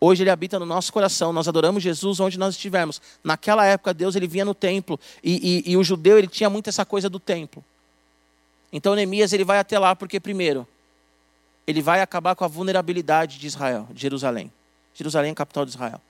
[0.00, 1.32] Hoje ele habita no nosso coração.
[1.32, 3.00] Nós adoramos Jesus onde nós estivermos.
[3.22, 6.68] Naquela época Deus ele vinha no templo e, e, e o judeu ele tinha muito
[6.68, 7.64] essa coisa do templo.
[8.72, 10.66] Então Neemias ele vai até lá porque primeiro
[11.66, 14.52] ele vai acabar com a vulnerabilidade de Israel, de Jerusalém.
[14.94, 16.00] Jerusalém é capital de Israel.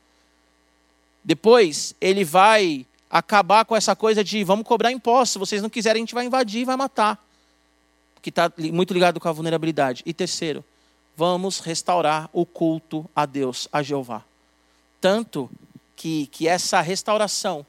[1.22, 5.30] Depois, ele vai acabar com essa coisa de vamos cobrar impostos.
[5.30, 7.24] Se vocês não quiserem, a gente vai invadir e vai matar.
[8.20, 10.02] Que está muito ligado com a vulnerabilidade.
[10.04, 10.64] E terceiro,
[11.16, 14.22] vamos restaurar o culto a Deus, a Jeová.
[15.00, 15.50] Tanto
[15.94, 17.64] que, que essa restauração,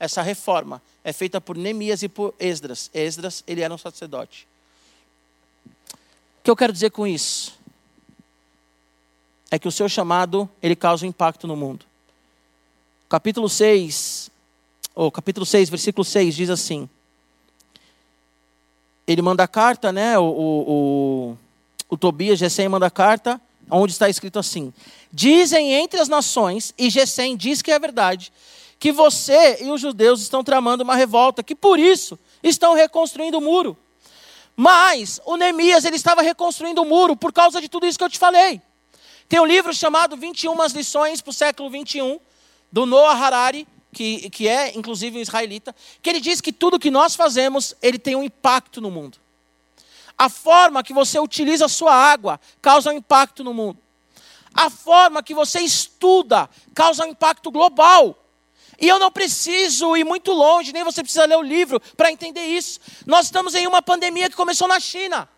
[0.00, 2.90] essa reforma, é feita por Neemias e por Esdras.
[2.94, 4.48] Esdras, ele era um sacerdote
[6.46, 7.58] que eu quero dizer com isso?
[9.50, 11.84] É que o seu chamado, ele causa um impacto no mundo.
[13.08, 14.30] Capítulo 6,
[14.94, 16.88] ou capítulo 6, versículo 6, diz assim.
[19.08, 20.16] Ele manda a carta, né?
[20.20, 21.38] O, o, o,
[21.88, 24.72] o Tobias, Gesem manda a carta, onde está escrito assim:
[25.12, 28.32] Dizem entre as nações, e Gesem diz que é verdade,
[28.78, 33.40] que você e os judeus estão tramando uma revolta, que por isso estão reconstruindo o
[33.40, 33.76] muro.
[34.56, 38.08] Mas o Neemias ele estava reconstruindo o muro por causa de tudo isso que eu
[38.08, 38.62] te falei.
[39.28, 42.18] Tem um livro chamado 21 lições para o século 21,
[42.72, 46.90] do Noah Harari, que, que é inclusive um israelita, que ele diz que tudo que
[46.90, 49.18] nós fazemos, ele tem um impacto no mundo.
[50.18, 53.78] A forma que você utiliza a sua água causa um impacto no mundo.
[54.54, 58.16] A forma que você estuda causa um impacto global.
[58.80, 62.44] E eu não preciso ir muito longe, nem você precisa ler o livro para entender
[62.44, 62.78] isso.
[63.06, 65.28] Nós estamos em uma pandemia que começou na China.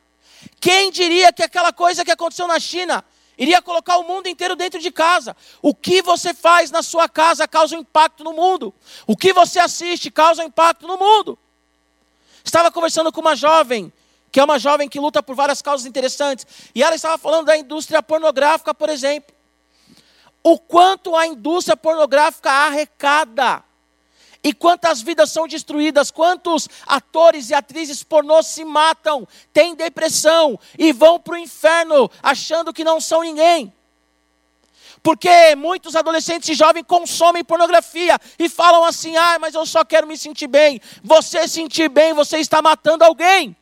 [0.61, 3.05] Quem diria que aquela coisa que aconteceu na China
[3.37, 5.37] iria colocar o mundo inteiro dentro de casa?
[5.63, 8.75] O que você faz na sua casa causa um impacto no mundo.
[9.07, 11.39] O que você assiste causa um impacto no mundo.
[12.45, 13.93] Estava conversando com uma jovem,
[14.33, 17.57] que é uma jovem que luta por várias causas interessantes, e ela estava falando da
[17.57, 19.38] indústria pornográfica, por exemplo
[20.53, 23.63] o quanto a indústria pornográfica arrecada.
[24.43, 30.93] E quantas vidas são destruídas, quantos atores e atrizes pornô se matam, têm depressão e
[30.93, 33.73] vão para o inferno achando que não são ninguém.
[35.03, 40.07] Porque muitos adolescentes e jovens consomem pornografia e falam assim: ah, mas eu só quero
[40.07, 40.81] me sentir bem.
[41.03, 43.57] Você sentir bem, você está matando alguém.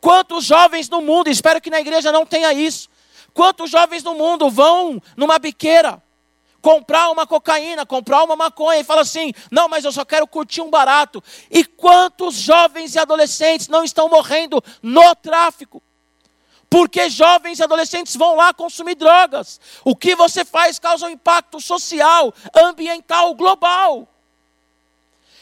[0.00, 2.88] Quantos jovens no mundo, espero que na igreja não tenha isso,
[3.36, 6.02] Quantos jovens no mundo vão numa biqueira
[6.62, 10.62] comprar uma cocaína, comprar uma maconha e falam assim: não, mas eu só quero curtir
[10.62, 11.22] um barato.
[11.50, 15.82] E quantos jovens e adolescentes não estão morrendo no tráfico?
[16.70, 19.60] Porque jovens e adolescentes vão lá consumir drogas.
[19.84, 24.08] O que você faz causa um impacto social, ambiental, global.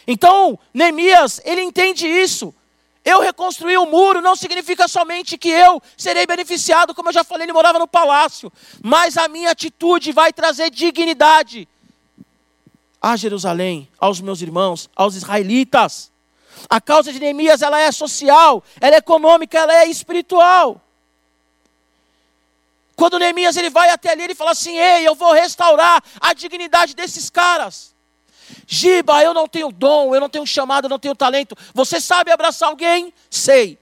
[0.04, 2.52] Então, Neemias, ele entende isso.
[3.04, 7.44] Eu reconstruir o muro não significa somente que eu serei beneficiado, como eu já falei,
[7.44, 8.50] ele morava no palácio,
[8.82, 11.68] mas a minha atitude vai trazer dignidade
[13.04, 16.10] a Jerusalém, aos meus irmãos, aos israelitas.
[16.70, 20.80] A causa de Neemias, ela é social, ela é econômica, ela é espiritual.
[22.96, 26.94] Quando Neemias ele vai até ali, ele fala assim: "Ei, eu vou restaurar a dignidade
[26.94, 27.93] desses caras".
[28.66, 31.56] Giba, eu não tenho dom, eu não tenho chamado, eu não tenho talento.
[31.72, 33.12] Você sabe abraçar alguém?
[33.30, 33.78] Sei.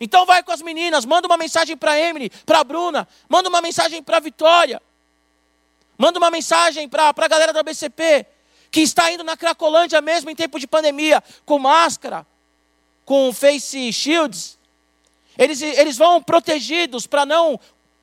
[0.00, 4.02] Então vai com as meninas, manda uma mensagem para Emily, para Bruna, manda uma mensagem
[4.02, 4.80] para Vitória.
[5.98, 8.26] Manda uma mensagem para a galera da BCP,
[8.70, 12.26] que está indo na Cracolândia mesmo em tempo de pandemia, com máscara,
[13.04, 14.58] com face shields.
[15.38, 17.60] Eles, eles vão protegidos para não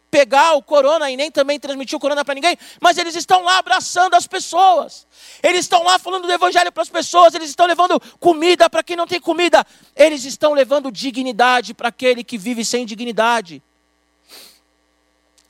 [0.09, 3.59] pegar o corona e nem também transmitir o corona para ninguém, mas eles estão lá
[3.59, 5.05] abraçando as pessoas.
[5.41, 8.95] Eles estão lá falando do evangelho para as pessoas, eles estão levando comida para quem
[8.95, 13.61] não tem comida, eles estão levando dignidade para aquele que vive sem dignidade.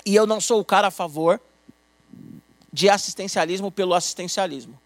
[0.05, 1.39] E eu não sou o cara a favor
[2.71, 4.79] de assistencialismo pelo assistencialismo.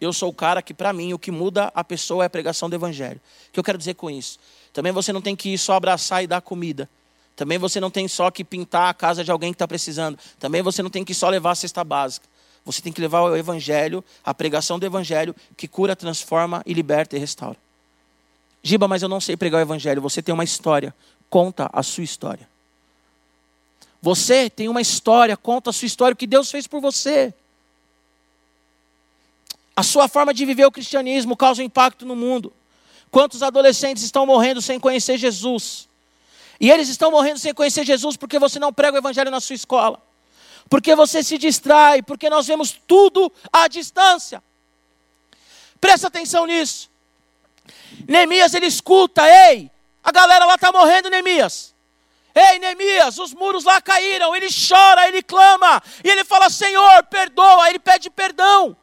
[0.00, 2.70] Eu sou o cara que, para mim, o que muda a pessoa é a pregação
[2.70, 3.20] do evangelho.
[3.48, 4.38] O que eu quero dizer com isso?
[4.72, 6.88] Também você não tem que ir só abraçar e dar comida.
[7.40, 10.18] Também você não tem só que pintar a casa de alguém que está precisando.
[10.38, 12.28] Também você não tem que só levar a cesta básica.
[12.66, 17.16] Você tem que levar o evangelho, a pregação do evangelho, que cura, transforma e liberta
[17.16, 17.56] e restaura.
[18.62, 20.02] Giba, mas eu não sei pregar o evangelho.
[20.02, 20.94] Você tem uma história.
[21.30, 22.46] Conta a sua história.
[24.02, 27.32] Você tem uma história, conta a sua história, o que Deus fez por você.
[29.74, 32.52] A sua forma de viver o cristianismo causa um impacto no mundo.
[33.10, 35.88] Quantos adolescentes estão morrendo sem conhecer Jesus?
[36.60, 39.56] E eles estão morrendo sem conhecer Jesus porque você não prega o evangelho na sua
[39.56, 40.00] escola.
[40.68, 44.42] Porque você se distrai, porque nós vemos tudo à distância.
[45.80, 46.90] Presta atenção nisso.
[48.06, 49.70] Neemias ele escuta, ei,
[50.04, 51.74] a galera lá está morrendo, Neemias.
[52.34, 54.36] Ei, Neemias, os muros lá caíram.
[54.36, 57.68] Ele chora, ele clama, e ele fala: Senhor, perdoa.
[57.68, 58.76] Ele pede perdão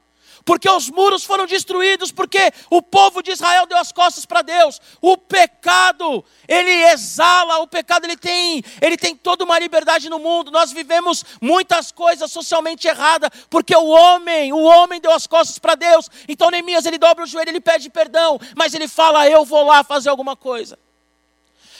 [0.47, 4.79] porque os muros foram destruídos, porque o povo de Israel deu as costas para Deus.
[5.01, 10.49] O pecado, ele exala, o pecado ele tem, ele tem toda uma liberdade no mundo.
[10.49, 15.75] Nós vivemos muitas coisas socialmente erradas, porque o homem, o homem deu as costas para
[15.75, 16.09] Deus.
[16.29, 19.83] Então Neemias ele dobra o joelho, ele pede perdão, mas ele fala: "Eu vou lá
[19.83, 20.79] fazer alguma coisa".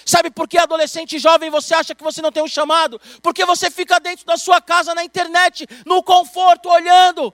[0.05, 2.99] Sabe por que adolescente jovem você acha que você não tem um chamado?
[3.21, 7.33] Porque você fica dentro da sua casa na internet, no conforto, olhando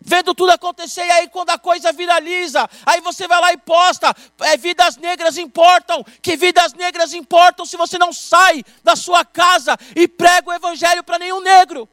[0.00, 4.14] vendo tudo acontecer, e aí quando a coisa viraliza, aí você vai lá e posta,
[4.40, 9.76] é, vidas negras importam, que vidas negras importam se você não sai da sua casa
[9.94, 11.88] e prega o evangelho para nenhum negro.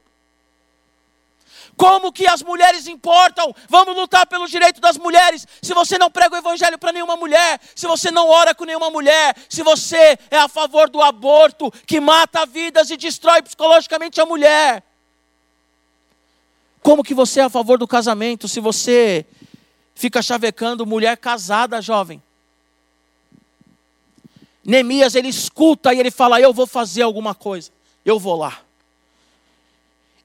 [1.76, 3.54] Como que as mulheres importam?
[3.68, 5.48] Vamos lutar pelo direito das mulheres.
[5.62, 8.90] Se você não prega o evangelho para nenhuma mulher, se você não ora com nenhuma
[8.90, 14.26] mulher, se você é a favor do aborto que mata vidas e destrói psicologicamente a
[14.26, 14.84] mulher.
[16.84, 19.26] Como que você é a favor do casamento se você
[19.96, 22.22] fica chavecando mulher casada, jovem?
[24.62, 27.72] Neemias, ele escuta e ele fala: Eu vou fazer alguma coisa,
[28.04, 28.62] eu vou lá.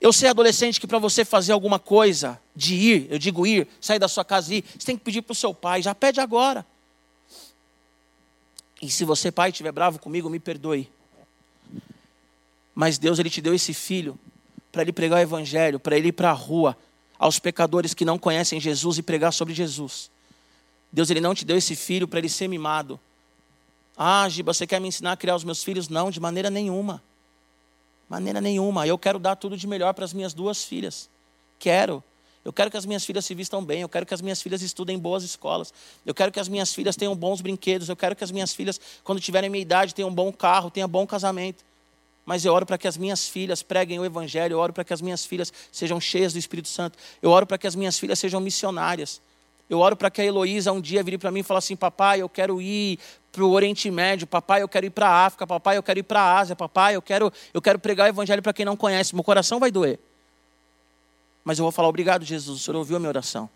[0.00, 3.98] Eu sei, adolescente, que para você fazer alguma coisa, de ir, eu digo ir, sair
[3.98, 6.20] da sua casa e ir, você tem que pedir para o seu pai, já pede
[6.20, 6.66] agora.
[8.80, 10.88] E se você, pai, estiver bravo comigo, me perdoe.
[12.74, 14.18] Mas Deus, Ele te deu esse filho
[14.70, 16.76] para ele pregar o evangelho, para ele ir para a rua
[17.18, 20.10] aos pecadores que não conhecem Jesus e pregar sobre Jesus.
[20.92, 22.98] Deus, Ele não te deu esse filho para ele ser mimado.
[23.96, 25.88] Ah, Giba, você quer me ensinar a criar os meus filhos?
[25.88, 27.02] Não, de maneira nenhuma.
[28.08, 28.86] Maneira nenhuma.
[28.86, 31.10] Eu quero dar tudo de melhor para as minhas duas filhas.
[31.58, 32.02] Quero.
[32.44, 34.62] Eu quero que as minhas filhas se vistam bem, eu quero que as minhas filhas
[34.62, 35.74] estudem em boas escolas,
[36.06, 38.80] eu quero que as minhas filhas tenham bons brinquedos, eu quero que as minhas filhas,
[39.04, 41.62] quando tiverem minha idade, tenham um bom carro, tenham um bom casamento.
[42.28, 44.92] Mas eu oro para que as minhas filhas preguem o Evangelho, eu oro para que
[44.92, 48.18] as minhas filhas sejam cheias do Espírito Santo, eu oro para que as minhas filhas
[48.18, 49.18] sejam missionárias.
[49.66, 52.20] Eu oro para que a Heloísa um dia vire para mim e fale assim: Papai,
[52.20, 52.98] eu quero ir
[53.32, 56.02] para o Oriente Médio, papai, eu quero ir para a África, papai, eu quero ir
[56.02, 59.14] para a Ásia, papai, eu quero, eu quero pregar o Evangelho para quem não conhece.
[59.14, 59.98] Meu coração vai doer.
[61.42, 63.48] Mas eu vou falar: Obrigado, Jesus, o Senhor ouviu a minha oração.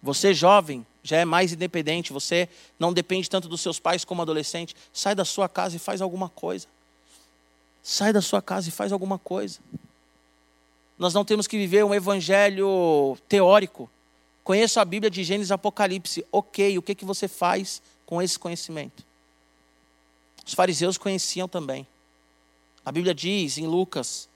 [0.00, 2.48] Você, jovem, já é mais independente, você
[2.78, 4.76] não depende tanto dos seus pais como adolescente.
[4.92, 6.66] Sai da sua casa e faz alguma coisa.
[7.82, 9.58] Sai da sua casa e faz alguma coisa.
[10.98, 13.88] Nós não temos que viver um evangelho teórico.
[14.44, 16.26] Conheço a Bíblia de Gênesis Apocalipse.
[16.30, 19.02] Ok, o que, que você faz com esse conhecimento?
[20.44, 21.86] Os fariseus conheciam também.
[22.84, 24.28] A Bíblia diz em Lucas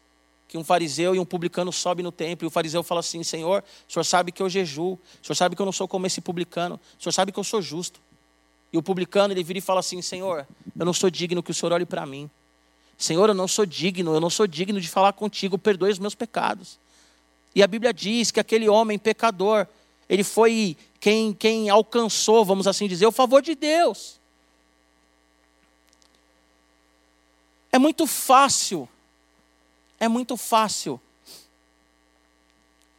[0.52, 3.64] que um fariseu e um publicano sobem no templo e o fariseu fala assim: Senhor,
[3.88, 6.20] o senhor sabe que eu jejuo, o senhor sabe que eu não sou como esse
[6.20, 7.98] publicano, o senhor sabe que eu sou justo.
[8.70, 10.46] E o publicano ele vira e fala assim: Senhor,
[10.78, 12.28] eu não sou digno que o senhor olhe para mim.
[12.98, 16.14] Senhor, eu não sou digno, eu não sou digno de falar contigo, perdoe os meus
[16.14, 16.78] pecados.
[17.54, 19.66] E a Bíblia diz que aquele homem pecador,
[20.06, 24.20] ele foi quem, quem alcançou, vamos assim dizer, o favor de Deus.
[27.72, 28.86] É muito fácil,
[30.02, 31.00] é muito fácil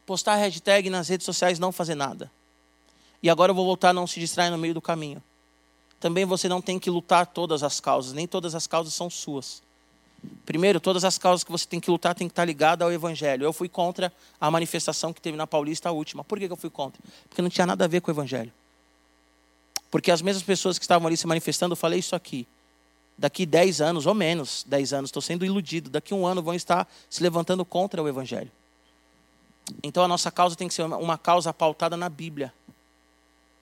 [0.05, 2.31] postar hashtag nas redes sociais não fazer nada.
[3.21, 5.21] E agora eu vou voltar a não se distrair no meio do caminho.
[5.99, 9.61] Também você não tem que lutar todas as causas, nem todas as causas são suas.
[10.45, 13.43] Primeiro, todas as causas que você tem que lutar tem que estar ligada ao Evangelho.
[13.43, 16.23] Eu fui contra a manifestação que teve na Paulista, a última.
[16.23, 17.03] Por que eu fui contra?
[17.27, 18.53] Porque não tinha nada a ver com o Evangelho.
[19.91, 22.47] Porque as mesmas pessoas que estavam ali se manifestando, eu falei isso aqui.
[23.23, 25.89] Daqui 10 anos, ou menos 10 anos, estou sendo iludido.
[25.89, 28.51] Daqui um ano vão estar se levantando contra o Evangelho.
[29.81, 32.53] Então a nossa causa tem que ser uma causa pautada na Bíblia.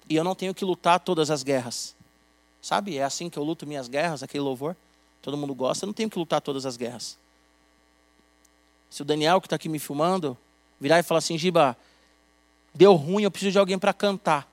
[0.09, 1.95] E eu não tenho que lutar todas as guerras.
[2.59, 2.97] Sabe?
[2.97, 4.76] É assim que eu luto minhas guerras, aquele louvor
[5.22, 7.16] todo mundo gosta, eu não tenho que lutar todas as guerras.
[8.89, 10.36] Se o Daniel, que está aqui me filmando,
[10.80, 11.78] virar e falar assim, Giba,
[12.74, 14.51] deu ruim, eu preciso de alguém para cantar.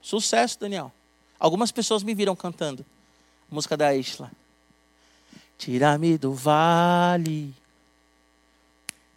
[0.00, 0.92] Sucesso, Daniel.
[1.40, 2.86] Algumas pessoas me viram cantando.
[3.50, 4.30] Música da Isla.
[5.56, 7.54] Tira-me do vale,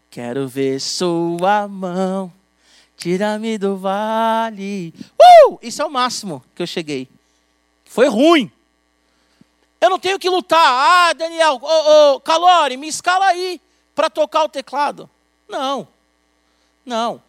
[0.10, 2.32] quero ver sua mão.
[2.98, 4.94] Tira-me do vale.
[5.20, 5.60] Uh!
[5.62, 7.08] Isso é o máximo que eu cheguei.
[7.86, 8.52] Foi ruim.
[9.80, 10.60] Eu não tenho que lutar.
[10.60, 13.60] Ah, Daniel, oh, oh, Calori, me escala aí
[13.96, 15.10] para tocar o teclado.
[15.50, 15.88] Não.
[16.86, 17.22] Não.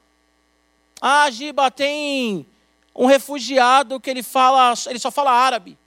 [1.01, 2.47] Ah, Giba, tem
[2.95, 5.79] um refugiado que ele fala, ele só fala árabe.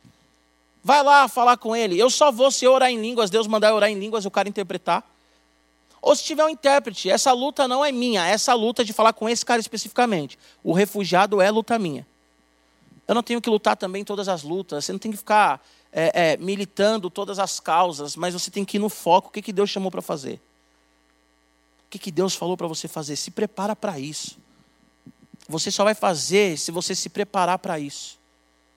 [0.85, 1.97] Vai lá falar com ele.
[1.97, 4.47] Eu só vou se orar em línguas, Deus mandar eu orar em línguas, eu quero
[4.47, 5.03] interpretar.
[5.99, 9.27] Ou se tiver um intérprete, essa luta não é minha, essa luta de falar com
[9.27, 10.37] esse cara especificamente.
[10.63, 12.05] O refugiado é luta minha.
[13.07, 15.59] Eu não tenho que lutar também todas as lutas, você não tem que ficar
[15.91, 19.29] é, é, militando todas as causas, mas você tem que ir no foco.
[19.29, 20.35] O que, que Deus chamou para fazer?
[21.87, 23.15] O que, que Deus falou para você fazer?
[23.15, 24.37] Se prepara para isso.
[25.49, 28.23] Você só vai fazer se você se preparar para isso.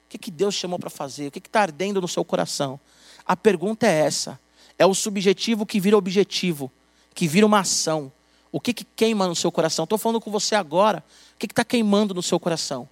[0.08, 1.28] O que, que Deus chamou para fazer?
[1.28, 2.80] O que está ardendo no seu coração?
[3.26, 4.40] A pergunta é essa:
[4.78, 6.72] é o subjetivo que vira objetivo,
[7.14, 8.10] que vira uma ação.
[8.50, 9.82] O que, que queima no seu coração?
[9.82, 11.04] Estou falando com você agora.
[11.34, 12.88] O que está queimando no seu coração?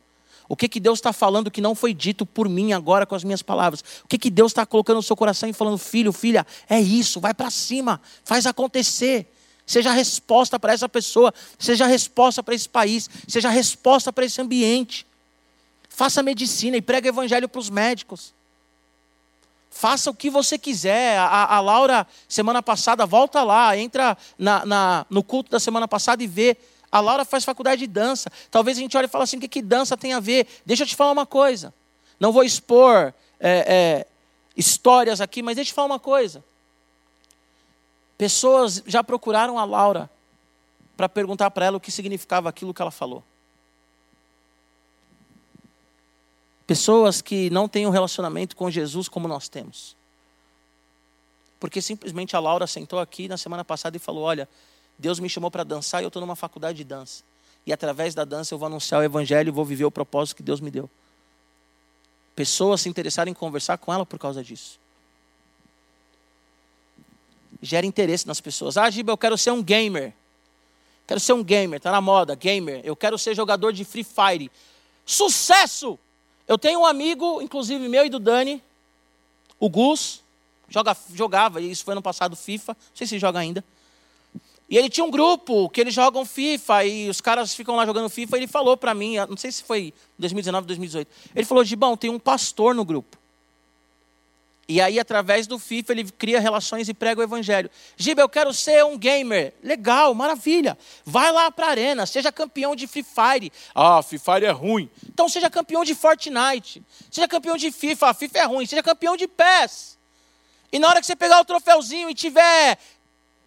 [0.47, 3.25] O que, que Deus está falando que não foi dito por mim agora com as
[3.25, 3.83] minhas palavras?
[4.05, 7.19] O que, que Deus está colocando no seu coração e falando, filho, filha, é isso,
[7.19, 9.33] vai para cima, faz acontecer.
[9.67, 14.13] Seja a resposta para essa pessoa, seja a resposta para esse país, seja a resposta
[14.13, 15.06] para esse ambiente.
[15.97, 18.35] Faça medicina e prega evangelho para os médicos.
[19.71, 21.17] faça o que você quiser.
[21.19, 26.23] A, a Laura, semana passada, volta lá, entra na, na, no culto da semana passada
[26.23, 26.55] e vê.
[26.93, 28.31] A Laura faz faculdade de dança.
[28.51, 30.47] Talvez a gente olhe e fale assim: o que, que dança tem a ver?
[30.67, 31.73] Deixa eu te falar uma coisa.
[32.21, 34.07] Não vou expor é, é,
[34.55, 36.45] histórias aqui, mas deixa eu te falar uma coisa.
[38.19, 40.11] Pessoas já procuraram a Laura
[40.95, 43.25] para perguntar para ela o que significava aquilo que ela falou.
[46.67, 49.97] Pessoas que não têm um relacionamento com Jesus como nós temos.
[51.61, 54.49] Porque simplesmente a Laura sentou aqui na semana passada e falou: Olha,
[54.99, 57.23] Deus me chamou para dançar e eu estou numa faculdade de dança.
[57.65, 60.43] E através da dança eu vou anunciar o Evangelho e vou viver o propósito que
[60.43, 60.91] Deus me deu.
[62.35, 64.79] Pessoas se interessaram em conversar com ela por causa disso.
[67.63, 68.77] Gera interesse nas pessoas.
[68.77, 70.13] Ah, Giba, eu quero ser um gamer.
[71.07, 72.81] Quero ser um gamer, está na moda, gamer.
[72.85, 74.51] Eu quero ser jogador de Free Fire.
[75.05, 75.99] Sucesso!
[76.47, 78.63] Eu tenho um amigo, inclusive meu e do Dani,
[79.59, 80.23] o Gus,
[80.69, 83.65] joga, jogava, isso foi no passado FIFA, não sei se joga ainda.
[84.69, 88.09] E ele tinha um grupo que eles jogam FIFA e os caras ficam lá jogando
[88.09, 88.37] FIFA.
[88.37, 91.09] Ele falou para mim, não sei se foi 2019, 2018.
[91.35, 93.17] Ele falou: Gibão, tem um pastor no grupo.
[94.69, 97.71] E aí, através do FIFA, ele cria relações e prega o evangelho.
[97.97, 99.55] Giba, eu quero ser um gamer.
[99.63, 100.77] Legal, maravilha.
[101.05, 103.53] Vai lá para a arena, seja campeão de Free Fire.
[103.73, 104.91] Ah, Free Fire é ruim.
[105.09, 106.83] Então seja campeão de Fortnite.
[107.11, 108.13] Seja campeão de FIFA.
[108.13, 108.67] FIFA é ruim.
[108.67, 109.97] Seja campeão de PES.
[110.73, 112.77] E na hora que você pegar o troféuzinho e tiver,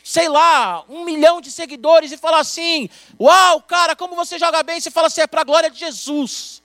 [0.02, 2.90] sei lá, um milhão de seguidores e falar assim:
[3.20, 6.59] Uau, cara, como você joga bem, você fala assim: é para a glória de Jesus.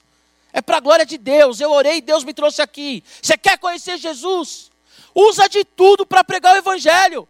[0.55, 1.59] É para a glória de Deus.
[1.59, 3.03] Eu orei e Deus me trouxe aqui.
[3.21, 4.71] Você quer conhecer Jesus?
[5.13, 7.27] Usa de tudo para pregar o evangelho.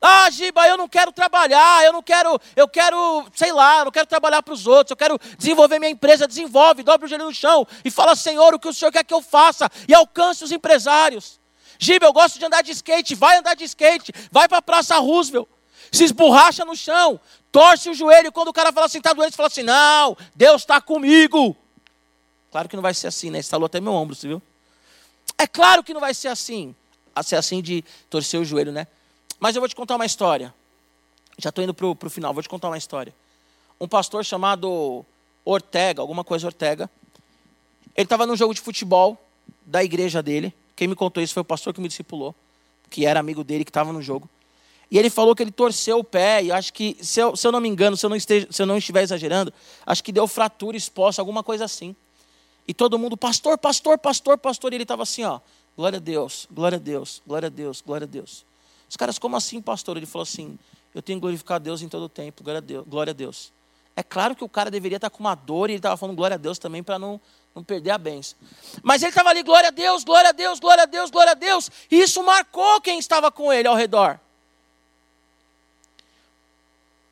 [0.00, 3.92] Ah, Giba, eu não quero trabalhar, eu não quero, eu quero, sei lá, eu não
[3.92, 7.34] quero trabalhar para os outros, eu quero desenvolver minha empresa, desenvolve, dobra o joelho no
[7.34, 9.70] chão e fala, Senhor, o que o Senhor quer que eu faça?
[9.86, 11.38] E alcance os empresários.
[11.78, 14.98] Giba, eu gosto de andar de skate, vai andar de skate, vai para a Praça
[14.98, 15.46] Roosevelt,
[15.92, 17.20] se esborracha no chão,
[17.52, 20.62] torce o joelho, e quando o cara fala assim, está doente, fala assim, não, Deus
[20.62, 21.56] está comigo.
[22.52, 23.38] Claro que não vai ser assim, né?
[23.38, 24.42] Estalou até meu ombro, você viu?
[25.38, 26.74] É claro que não vai ser assim.
[27.14, 28.86] A ser assim de torcer o joelho, né?
[29.40, 30.54] Mas eu vou te contar uma história.
[31.38, 33.14] Já estou indo para o final, vou te contar uma história.
[33.80, 35.04] Um pastor chamado
[35.46, 36.90] Ortega, alguma coisa Ortega,
[37.96, 39.18] ele estava num jogo de futebol
[39.64, 40.54] da igreja dele.
[40.76, 42.34] Quem me contou isso foi o pastor que me discipulou,
[42.90, 44.28] que era amigo dele, que estava no jogo.
[44.90, 47.50] E ele falou que ele torceu o pé, e acho que, se eu, se eu
[47.50, 49.52] não me engano, se eu não, esteja, se eu não estiver exagerando,
[49.86, 51.96] acho que deu fratura exposta, alguma coisa assim.
[52.66, 54.72] E todo mundo, pastor, pastor, pastor, pastor.
[54.72, 55.40] E ele estava assim, ó.
[55.76, 58.44] Glória a Deus, glória a Deus, glória a Deus, glória a Deus.
[58.88, 59.96] Os caras, como assim, pastor?
[59.96, 60.58] Ele falou assim:
[60.94, 62.86] Eu tenho que glorificar a Deus em todo o tempo, glória a Deus.
[62.86, 63.52] Glória a Deus.
[63.96, 66.34] É claro que o cara deveria estar com uma dor e ele estava falando glória
[66.34, 67.20] a Deus também para não,
[67.54, 68.38] não perder a benção.
[68.82, 71.34] Mas ele estava ali, glória a Deus, glória a Deus, glória a Deus, glória a
[71.34, 71.70] Deus.
[71.90, 74.18] E isso marcou quem estava com ele ao redor.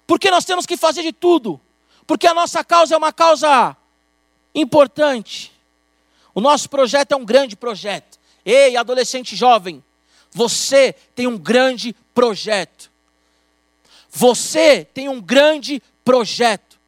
[0.07, 1.61] Porque nós temos que fazer de tudo.
[2.07, 3.77] Porque a nossa causa é uma causa
[4.55, 5.53] importante.
[6.35, 8.19] O nosso projeto é um grande projeto.
[8.45, 9.83] Ei, adolescente jovem,
[10.31, 12.91] você tem um grande projeto.
[14.11, 16.79] Você tem um grande projeto.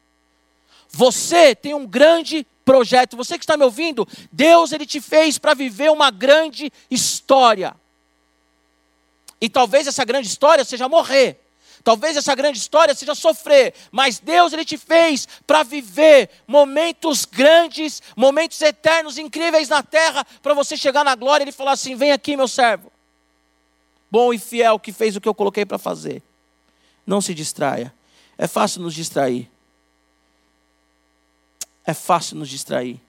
[0.89, 3.17] Você tem um grande projeto.
[3.17, 7.75] Você que está me ouvindo, Deus ele te fez para viver uma grande história.
[9.39, 11.42] E talvez essa grande história seja morrer.
[11.83, 18.01] Talvez essa grande história seja sofrer, mas Deus ele te fez para viver momentos grandes,
[18.15, 22.11] momentos eternos, incríveis na terra, para você chegar na glória e ele falar assim: "Vem
[22.11, 22.91] aqui, meu servo.
[24.09, 26.23] Bom e fiel que fez o que eu coloquei para fazer".
[27.05, 27.93] Não se distraia.
[28.37, 29.51] É fácil nos distrair.
[31.85, 32.99] É fácil nos distrair.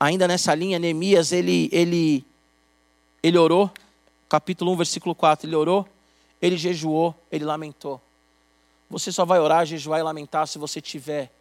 [0.00, 2.26] Ainda nessa linha, Neemias, ele, ele,
[3.22, 3.70] ele orou,
[4.28, 5.88] capítulo 1, versículo 4, ele orou,
[6.44, 7.98] ele jejuou, ele lamentou.
[8.90, 11.32] Você só vai orar, jejuar e lamentar se você tiver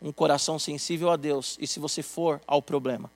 [0.00, 3.10] um coração sensível a Deus e se você for ao problema.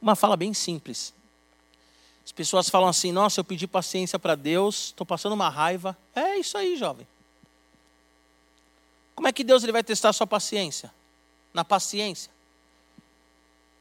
[0.00, 1.12] Uma fala bem simples.
[2.24, 5.98] As pessoas falam assim: Nossa, eu pedi paciência para Deus, estou passando uma raiva.
[6.14, 7.06] É isso aí, jovem.
[9.16, 10.94] Como é que Deus ele vai testar a sua paciência?
[11.52, 12.37] Na paciência.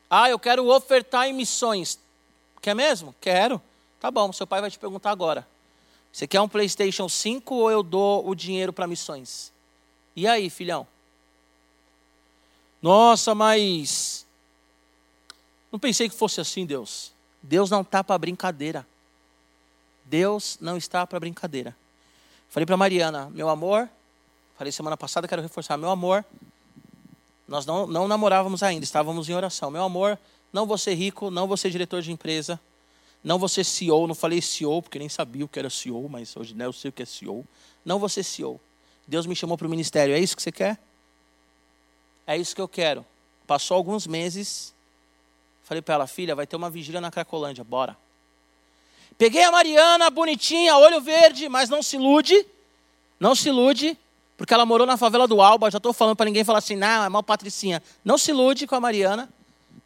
[0.10, 2.00] Ah, eu quero ofertar em missões.
[2.62, 3.14] Quer mesmo?
[3.20, 3.62] Quero.
[4.00, 5.48] Tá bom, seu pai vai te perguntar agora.
[6.12, 9.52] Você quer um PlayStation 5 ou eu dou o dinheiro para missões?
[10.16, 10.88] E aí, filhão?
[12.82, 14.26] Nossa, mas.
[15.72, 17.12] Não pensei que fosse assim, Deus.
[17.42, 18.88] Deus não está para brincadeira.
[20.06, 21.76] Deus não está para brincadeira.
[22.50, 23.90] Falei para Mariana, meu amor.
[24.58, 26.26] Falei semana passada, quero reforçar, meu amor.
[27.48, 29.72] Nós não, não namorávamos ainda, estávamos em oração.
[29.72, 30.20] Meu amor,
[30.52, 32.60] não vou ser rico, não vou ser diretor de empresa,
[33.24, 36.36] não vou ser CEO, não falei CEO, porque nem sabia o que era CEO, mas
[36.36, 37.46] hoje né, eu sei o que é CEO.
[37.86, 38.60] Não vou ser CEO.
[39.08, 40.78] Deus me chamou para o ministério, é isso que você quer?
[42.26, 43.06] É isso que eu quero.
[43.46, 44.74] Passou alguns meses,
[45.64, 47.98] falei para ela, filha, vai ter uma vigília na Cracolândia, bora.
[49.18, 52.46] Peguei a Mariana, bonitinha, olho verde, mas não se ilude,
[53.20, 53.98] não se ilude,
[54.38, 57.04] porque ela morou na favela do Alba, já estou falando para ninguém falar assim, não,
[57.04, 57.82] é mal patricinha.
[58.06, 59.28] Não se ilude com a Mariana.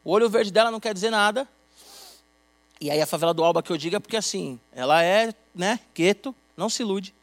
[0.04, 1.48] O olho verde dela não quer dizer nada.
[2.80, 5.80] E aí a favela do Alba que eu digo é porque assim, ela é, né,
[5.96, 7.14] gueto, não se ilude.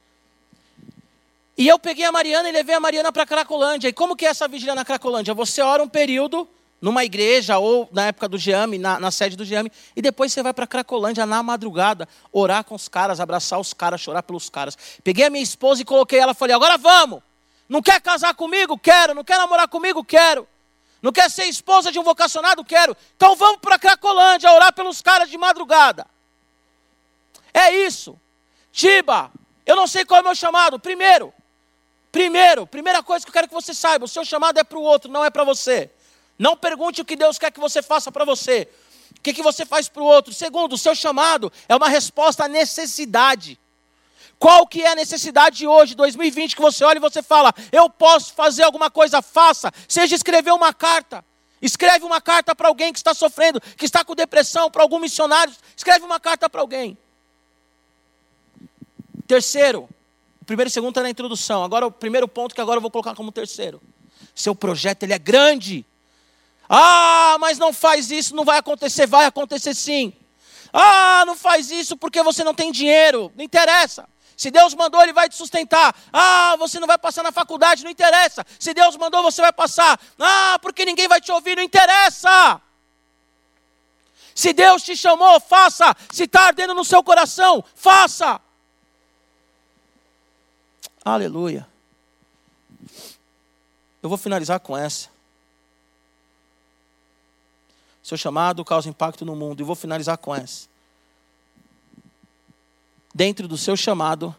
[1.57, 3.89] E eu peguei a Mariana e levei a Mariana para Cracolândia.
[3.89, 5.35] E como que é essa vigília na Cracolândia?
[5.35, 6.49] Você ora um período
[6.81, 10.43] numa igreja ou na época do Giame, na, na sede do Giame, e depois você
[10.43, 14.77] vai para Cracolândia na madrugada, orar com os caras, abraçar os caras, chorar pelos caras.
[15.03, 17.21] Peguei a minha esposa e coloquei ela, falei: "Agora vamos.
[17.69, 18.79] Não quer casar comigo?
[18.79, 19.15] Quero.
[19.15, 20.05] Não quer namorar comigo?
[20.05, 20.49] Quero.
[21.03, 22.65] Não quer ser esposa de um vocacionado?
[22.65, 22.97] Quero.
[23.17, 26.07] Então vamos para Cracolândia orar pelos caras de madrugada."
[27.53, 28.19] É isso.
[28.71, 29.33] Tiba,
[29.67, 30.79] eu não sei qual é o meu chamado.
[30.79, 31.35] Primeiro,
[32.13, 34.83] primeiro, primeira coisa que eu quero que você saiba, o seu chamado é para o
[34.83, 35.91] outro, não é para você.
[36.39, 38.69] Não pergunte o que Deus quer que você faça para você.
[39.17, 40.33] O que, que você faz para o outro?
[40.33, 43.59] Segundo, o seu chamado é uma resposta à necessidade.
[44.39, 47.91] Qual que é a necessidade de hoje, 2020, que você olha e você fala, eu
[47.91, 49.73] posso fazer alguma coisa, faça.
[49.89, 51.25] Seja escrever uma carta.
[51.61, 55.53] Escreve uma carta para alguém que está sofrendo, que está com depressão, para algum missionário.
[55.77, 56.97] Escreve uma carta para alguém.
[59.27, 59.89] Terceiro,
[60.41, 61.65] o primeiro e segundo está na introdução.
[61.65, 63.83] Agora o primeiro ponto que agora eu vou colocar como terceiro.
[64.35, 65.85] Seu projeto ele é grande.
[66.69, 70.13] Ah, mas não faz isso, não vai acontecer, vai acontecer sim.
[70.73, 74.09] Ah, não faz isso porque você não tem dinheiro, não interessa.
[74.37, 75.93] Se Deus mandou, Ele vai te sustentar.
[76.13, 78.47] Ah, você não vai passar na faculdade, não interessa.
[78.59, 79.99] Se Deus mandou, você vai passar.
[80.19, 82.61] Ah, porque ninguém vai te ouvir, não interessa.
[84.33, 85.93] Se Deus te chamou, faça.
[86.13, 88.41] Se está ardendo no seu coração, faça.
[91.05, 91.67] Aleluia.
[94.01, 95.09] Eu vou finalizar com essa.
[98.09, 99.61] Seu chamado causa impacto no mundo.
[99.61, 100.67] E vou finalizar com essa.
[103.15, 104.35] Dentro do seu chamado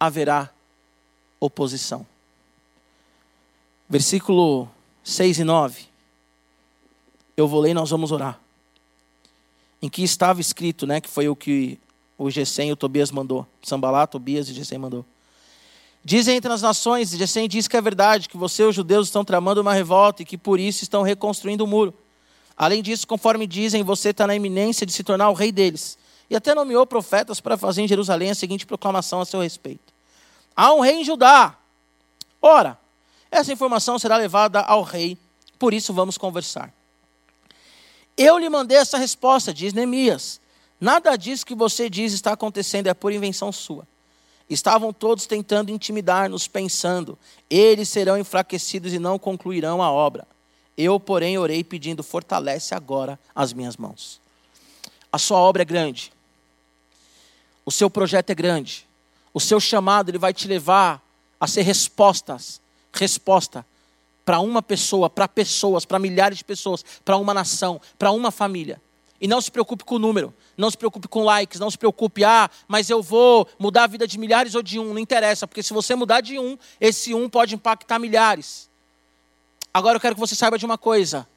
[0.00, 0.48] haverá
[1.38, 2.06] oposição.
[3.86, 4.66] Versículo
[5.04, 5.84] 6 e 9.
[7.36, 8.40] Eu vou ler e nós vamos orar.
[9.82, 11.78] Em que estava escrito, né, que foi o que
[12.16, 13.46] o Gesem e o Tobias mandou.
[13.62, 15.04] Sambalá, Tobias e Gesem mandou.
[16.02, 19.60] Dizem entre as nações, Gesem diz que é verdade, que você, os judeus, estão tramando
[19.60, 21.92] uma revolta e que por isso estão reconstruindo o muro.
[22.56, 25.98] Além disso, conforme dizem, você está na iminência de se tornar o rei deles.
[26.30, 29.92] E até nomeou profetas para fazer em Jerusalém a seguinte proclamação a seu respeito:
[30.54, 31.56] Há um rei em Judá.
[32.40, 32.78] Ora,
[33.30, 35.18] essa informação será levada ao rei,
[35.58, 36.72] por isso vamos conversar.
[38.16, 40.40] Eu lhe mandei essa resposta, diz Neemias.
[40.80, 43.86] Nada disso que você diz está acontecendo, é por invenção sua.
[44.48, 47.18] Estavam todos tentando intimidar-nos, pensando:
[47.50, 50.26] eles serão enfraquecidos e não concluirão a obra.
[50.76, 54.20] Eu, porém, orei pedindo: fortalece agora as minhas mãos.
[55.10, 56.12] A sua obra é grande.
[57.64, 58.86] O seu projeto é grande.
[59.32, 61.02] O seu chamado ele vai te levar
[61.40, 62.60] a ser respostas,
[62.92, 63.66] resposta
[64.24, 68.80] para uma pessoa, para pessoas, para milhares de pessoas, para uma nação, para uma família.
[69.20, 72.24] E não se preocupe com o número, não se preocupe com likes, não se preocupe,
[72.24, 75.62] ah, mas eu vou mudar a vida de milhares ou de um, não interessa, porque
[75.62, 78.68] se você mudar de um, esse um pode impactar milhares.
[79.76, 81.28] Agora eu quero que você saiba de uma coisa: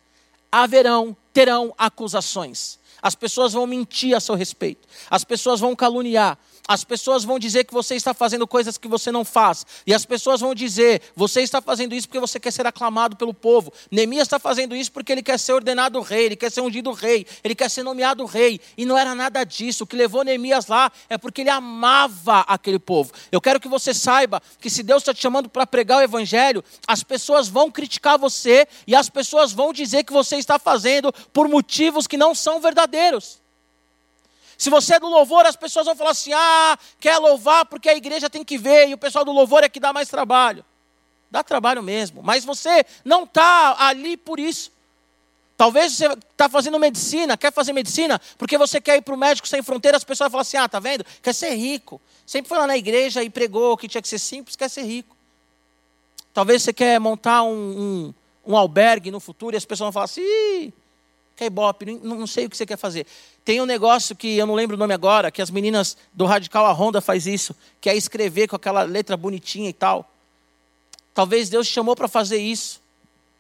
[0.50, 2.80] haverão, terão acusações.
[3.02, 4.88] As pessoas vão mentir a seu respeito.
[5.10, 6.38] As pessoas vão caluniar.
[6.70, 9.66] As pessoas vão dizer que você está fazendo coisas que você não faz.
[9.88, 13.34] E as pessoas vão dizer: você está fazendo isso porque você quer ser aclamado pelo
[13.34, 13.74] povo.
[13.90, 17.26] Neemias está fazendo isso porque ele quer ser ordenado rei, ele quer ser ungido rei,
[17.44, 18.62] ele quer ser nomeado rei.
[18.78, 19.84] E não era nada disso.
[19.84, 23.12] O que levou Neemias lá é porque ele amava aquele povo.
[23.32, 26.64] Eu quero que você saiba que se Deus está te chamando para pregar o evangelho,
[26.86, 31.48] as pessoas vão criticar você e as pessoas vão dizer que você está fazendo por
[31.48, 33.39] motivos que não são verdadeiros.
[34.60, 37.96] Se você é do louvor, as pessoas vão falar assim: ah, quer louvar porque a
[37.96, 40.66] igreja tem que ver, e o pessoal do louvor é que dá mais trabalho.
[41.32, 44.70] Dá trabalho mesmo, mas você não está ali por isso.
[45.56, 49.48] Talvez você está fazendo medicina, quer fazer medicina, porque você quer ir para o médico
[49.48, 51.06] sem fronteiras, as pessoas vão falar assim: ah, tá vendo?
[51.24, 52.02] Quer ser rico.
[52.26, 55.16] Sempre foi lá na igreja e pregou que tinha que ser simples, quer ser rico.
[56.34, 58.14] Talvez você quer montar um, um,
[58.46, 60.74] um albergue no futuro e as pessoas vão falar assim:
[61.34, 63.08] que é ibope, não, não sei o que você quer fazer.
[63.50, 66.68] Tem um negócio que eu não lembro o nome agora, que as meninas do Radical
[66.68, 70.08] a Honda faz isso, que é escrever com aquela letra bonitinha e tal.
[71.16, 72.80] Talvez Deus te chamou para fazer isso.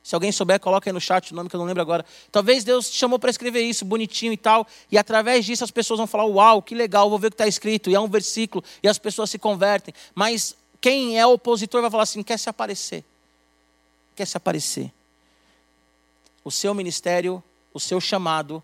[0.01, 2.03] Se alguém souber, coloca aí no chat o nome que eu não lembro agora.
[2.31, 5.99] Talvez Deus te chamou para escrever isso, bonitinho e tal, e através disso as pessoas
[5.99, 7.91] vão falar: Uau, que legal, vou ver o que está escrito.
[7.91, 9.93] E é um versículo, e as pessoas se convertem.
[10.15, 13.05] Mas quem é opositor vai falar assim: quer se aparecer.
[14.15, 14.91] Quer se aparecer.
[16.43, 18.63] O seu ministério, o seu chamado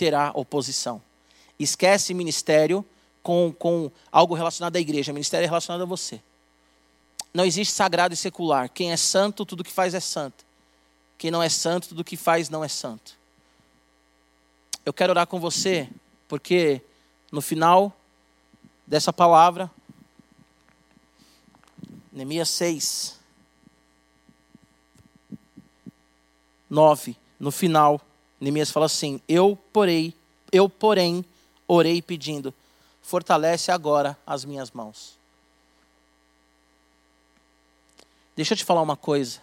[0.00, 1.02] terá oposição.
[1.58, 2.82] Esquece ministério
[3.22, 5.12] com, com algo relacionado à igreja.
[5.12, 6.22] Ministério é relacionado a você.
[7.34, 8.70] Não existe sagrado e secular.
[8.70, 10.42] Quem é santo, tudo que faz é santo.
[11.18, 13.14] Quem não é santo, tudo que faz não é santo.
[14.86, 15.86] Eu quero orar com você,
[16.26, 16.80] porque
[17.30, 17.94] no final
[18.86, 19.70] dessa palavra,
[22.10, 23.20] Neemias 6,
[26.70, 28.00] 9, no final,
[28.40, 30.14] Neemias fala assim: Eu, porém,
[30.50, 31.24] eu, porém,
[31.68, 32.54] orei pedindo,
[33.02, 35.18] fortalece agora as minhas mãos.
[38.34, 39.40] Deixa eu te falar uma coisa.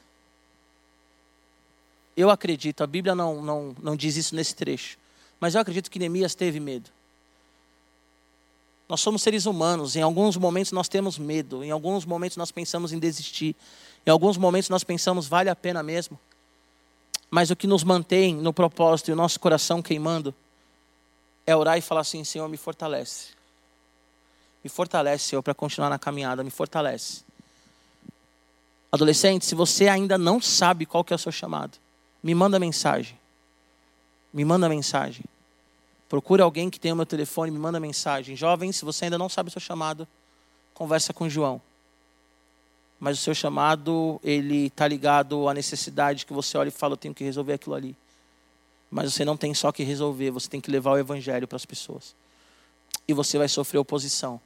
[2.16, 4.98] Eu acredito, a Bíblia não, não, não diz isso nesse trecho,
[5.40, 6.90] mas eu acredito que Neemias teve medo.
[8.90, 12.92] Nós somos seres humanos, em alguns momentos nós temos medo, em alguns momentos nós pensamos
[12.92, 13.56] em desistir,
[14.06, 16.20] em alguns momentos nós pensamos, vale a pena mesmo.
[17.30, 20.34] Mas o que nos mantém no propósito e o nosso coração queimando
[21.46, 23.30] é orar e falar assim: Senhor, me fortalece.
[24.64, 27.24] Me fortalece, Senhor, para continuar na caminhada, me fortalece.
[28.92, 31.78] Adolescente, se você ainda não sabe qual que é o seu chamado,
[32.24, 33.18] me manda mensagem.
[34.34, 35.24] Me manda mensagem.
[36.10, 38.36] Procure alguém que tenha o meu telefone, me manda mensagem.
[38.36, 40.08] Jovem, se você ainda não sabe o seu chamado,
[40.74, 41.62] conversa com o João.
[43.00, 46.98] Mas o seu chamado, ele está ligado à necessidade que você olha e fala, eu
[46.98, 47.96] tenho que resolver aquilo ali.
[48.90, 51.66] Mas você não tem só que resolver, você tem que levar o evangelho para as
[51.66, 52.16] pessoas.
[53.08, 54.40] E você vai sofrer oposição.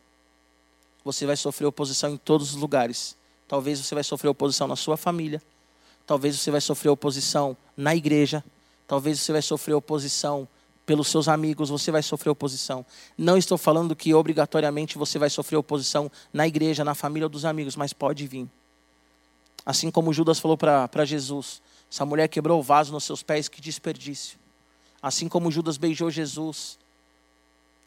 [1.04, 3.16] Você vai sofrer oposição em todos os lugares.
[3.48, 5.42] Talvez você vai sofrer oposição na sua família.
[6.06, 8.44] Talvez você vai sofrer oposição na igreja.
[8.88, 10.48] Talvez você vai sofrer oposição
[10.92, 12.86] pelos seus amigos, você vai sofrer oposição.
[13.18, 17.46] Não estou falando que obrigatoriamente você vai sofrer oposição na igreja, na família ou dos
[17.46, 18.46] amigos, mas pode vir.
[19.66, 23.62] Assim como Judas falou para Jesus: essa mulher quebrou o vaso nos seus pés, que
[23.62, 24.38] desperdício.
[25.02, 26.78] Assim como Judas beijou Jesus,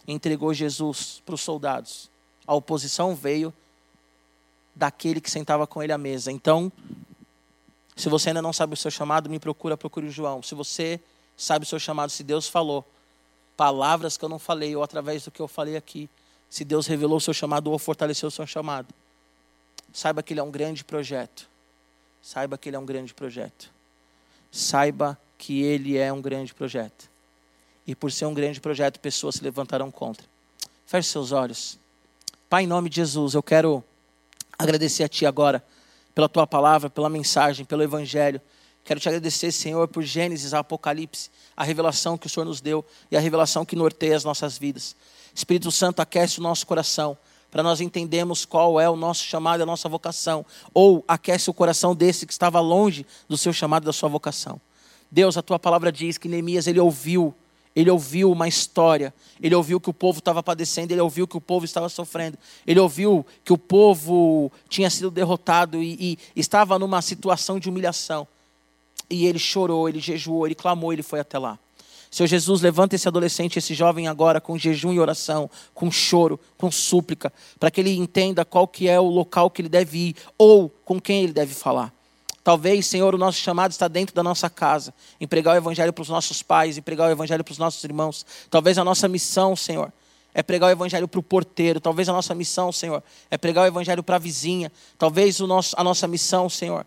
[0.09, 2.11] entregou Jesus para os soldados.
[2.47, 3.53] A oposição veio
[4.75, 6.33] daquele que sentava com ele à mesa.
[6.33, 6.73] Então,
[7.95, 10.43] se você ainda não sabe o seu chamado, me procura, procure o João.
[10.43, 10.99] Se você
[11.37, 12.83] sabe o seu chamado, se Deus falou
[13.57, 16.09] palavras que eu não falei, ou através do que eu falei aqui,
[16.49, 18.95] se Deus revelou o seu chamado ou fortaleceu o seu chamado,
[19.93, 21.49] saiba que ele é um grande projeto.
[22.23, 23.71] Saiba que ele é um grande projeto.
[24.51, 27.11] Saiba que ele é um grande projeto.
[27.87, 30.27] E por ser um grande projeto, pessoas se levantarão contra.
[30.87, 31.79] Feche seus olhos.
[32.49, 33.85] Pai, em nome de Jesus, eu quero
[34.59, 35.63] agradecer a Ti agora
[36.15, 38.41] pela Tua palavra, pela mensagem, pelo Evangelho.
[38.85, 43.17] Quero te agradecer, Senhor, por Gênesis, Apocalipse, a revelação que o Senhor nos deu e
[43.17, 44.95] a revelação que norteia as nossas vidas.
[45.35, 47.17] Espírito Santo, aquece o nosso coração
[47.51, 50.45] para nós entendermos qual é o nosso chamado e a nossa vocação.
[50.75, 54.61] Ou aquece o coração desse que estava longe do seu chamado e da sua vocação.
[55.11, 57.35] Deus, a tua palavra diz que Neemias ele ouviu
[57.77, 59.13] ele ouviu uma história,
[59.43, 62.79] ele ouviu que o povo estava padecendo, ele ouviu que o povo estava sofrendo, ele
[62.79, 68.29] ouviu que o povo tinha sido derrotado e, e estava numa situação de humilhação.
[69.09, 71.59] E ele chorou, ele jejuou, ele clamou, ele foi até lá.
[72.15, 76.71] Senhor Jesus, levanta esse adolescente, esse jovem agora com jejum e oração, com choro, com
[76.71, 80.71] súplica, para que ele entenda qual que é o local que ele deve ir ou
[80.85, 81.93] com quem ele deve falar.
[82.45, 86.03] Talvez, Senhor, o nosso chamado está dentro da nossa casa, em pregar o Evangelho para
[86.03, 88.25] os nossos pais, em pregar o Evangelho para os nossos irmãos.
[88.49, 89.93] Talvez a nossa missão, Senhor,
[90.33, 91.81] é pregar o Evangelho para o porteiro.
[91.81, 94.71] Talvez a nossa missão, Senhor, é pregar o Evangelho para a vizinha.
[94.97, 96.87] Talvez o nosso, a nossa missão, Senhor,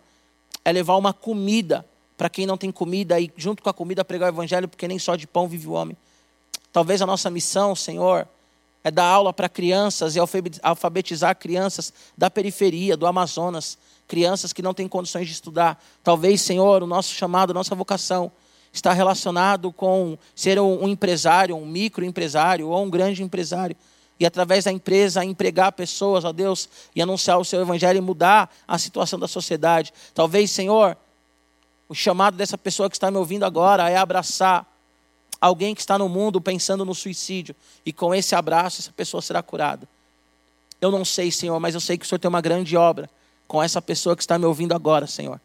[0.64, 1.86] é levar uma comida
[2.18, 4.98] para quem não tem comida e, junto com a comida, pregar o Evangelho, porque nem
[4.98, 5.96] só de pão vive o homem.
[6.74, 8.28] Talvez a nossa missão, Senhor,
[8.84, 10.20] é dar aula para crianças e
[10.64, 15.82] alfabetizar crianças da periferia, do Amazonas, crianças que não têm condições de estudar.
[16.04, 18.32] Talvez, Senhor, o nosso chamado, a nossa vocação
[18.72, 23.76] está relacionado com ser um empresário, um microempresário ou um grande empresário.
[24.20, 28.50] E através da empresa empregar pessoas, ó Deus, e anunciar o seu evangelho e mudar
[28.68, 29.94] a situação da sociedade.
[30.14, 30.98] Talvez, Senhor,
[31.90, 34.66] o chamado dessa pessoa que está me ouvindo agora é abraçar
[35.40, 37.56] alguém que está no mundo pensando no suicídio.
[37.86, 39.88] E com esse abraço, essa pessoa será curada.
[40.82, 43.10] Eu não sei, Senhor, mas eu sei que o Senhor tem uma grande obra
[43.48, 45.40] com essa pessoa que está me ouvindo agora, Senhor.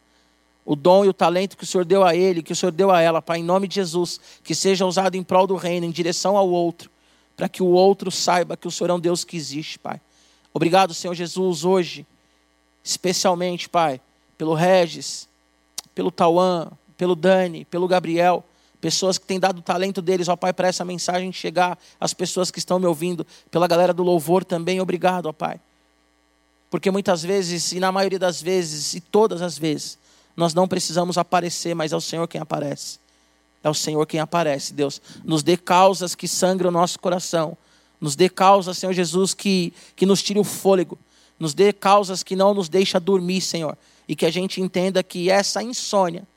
[0.65, 2.91] O dom e o talento que o Senhor deu a ele, que o Senhor deu
[2.91, 5.91] a ela, Pai, em nome de Jesus, que seja usado em prol do reino, em
[5.91, 6.89] direção ao outro,
[7.35, 9.99] para que o outro saiba que o Senhor é um Deus que existe, Pai.
[10.53, 12.05] Obrigado, Senhor Jesus, hoje,
[12.83, 13.99] especialmente, Pai,
[14.37, 15.27] pelo Regis,
[15.93, 18.43] pelo Tauan, pelo Dani, pelo Gabriel,
[18.79, 22.51] pessoas que têm dado o talento deles, ó Pai, para essa mensagem chegar às pessoas
[22.51, 25.59] que estão me ouvindo, pela galera do louvor também, obrigado, ó Pai.
[26.69, 29.97] Porque muitas vezes, e na maioria das vezes, e todas as vezes,
[30.35, 32.99] nós não precisamos aparecer, mas é o Senhor quem aparece.
[33.63, 35.01] É o Senhor quem aparece, Deus.
[35.23, 37.57] Nos dê causas que sangram o nosso coração.
[38.01, 40.97] Nos dê causas, Senhor Jesus, que, que nos tire o fôlego.
[41.39, 43.77] Nos dê causas que não nos deixa dormir, Senhor.
[44.07, 46.27] E que a gente entenda que essa insônia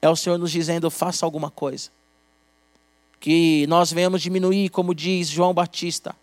[0.00, 1.90] é o Senhor nos dizendo: faça alguma coisa.
[3.18, 6.14] Que nós venhamos diminuir, como diz João Batista.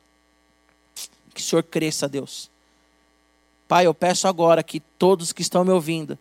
[1.34, 2.49] Que o Senhor cresça, Deus.
[3.67, 6.19] Pai, eu peço agora que todos que estão me ouvindo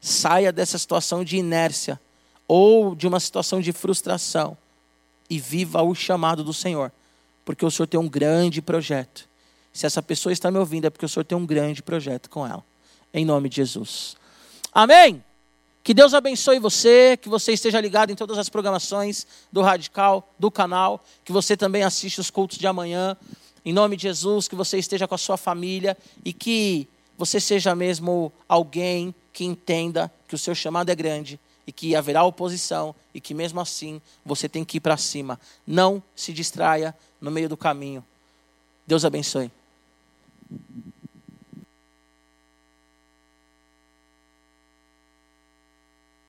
[0.00, 1.98] saia dessa situação de inércia
[2.46, 4.56] ou de uma situação de frustração
[5.30, 6.92] e viva o chamado do Senhor,
[7.44, 9.26] porque o Senhor tem um grande projeto.
[9.72, 12.46] Se essa pessoa está me ouvindo é porque o Senhor tem um grande projeto com
[12.46, 12.62] ela.
[13.14, 14.16] Em nome de Jesus.
[14.72, 15.22] Amém.
[15.84, 20.50] Que Deus abençoe você, que você esteja ligado em todas as programações do Radical, do
[20.50, 23.16] canal, que você também assista os cultos de amanhã.
[23.64, 27.74] Em nome de Jesus, que você esteja com a sua família e que você seja
[27.74, 33.20] mesmo alguém que entenda que o seu chamado é grande e que haverá oposição e
[33.20, 35.38] que mesmo assim você tem que ir para cima.
[35.64, 38.04] Não se distraia no meio do caminho.
[38.86, 39.52] Deus abençoe.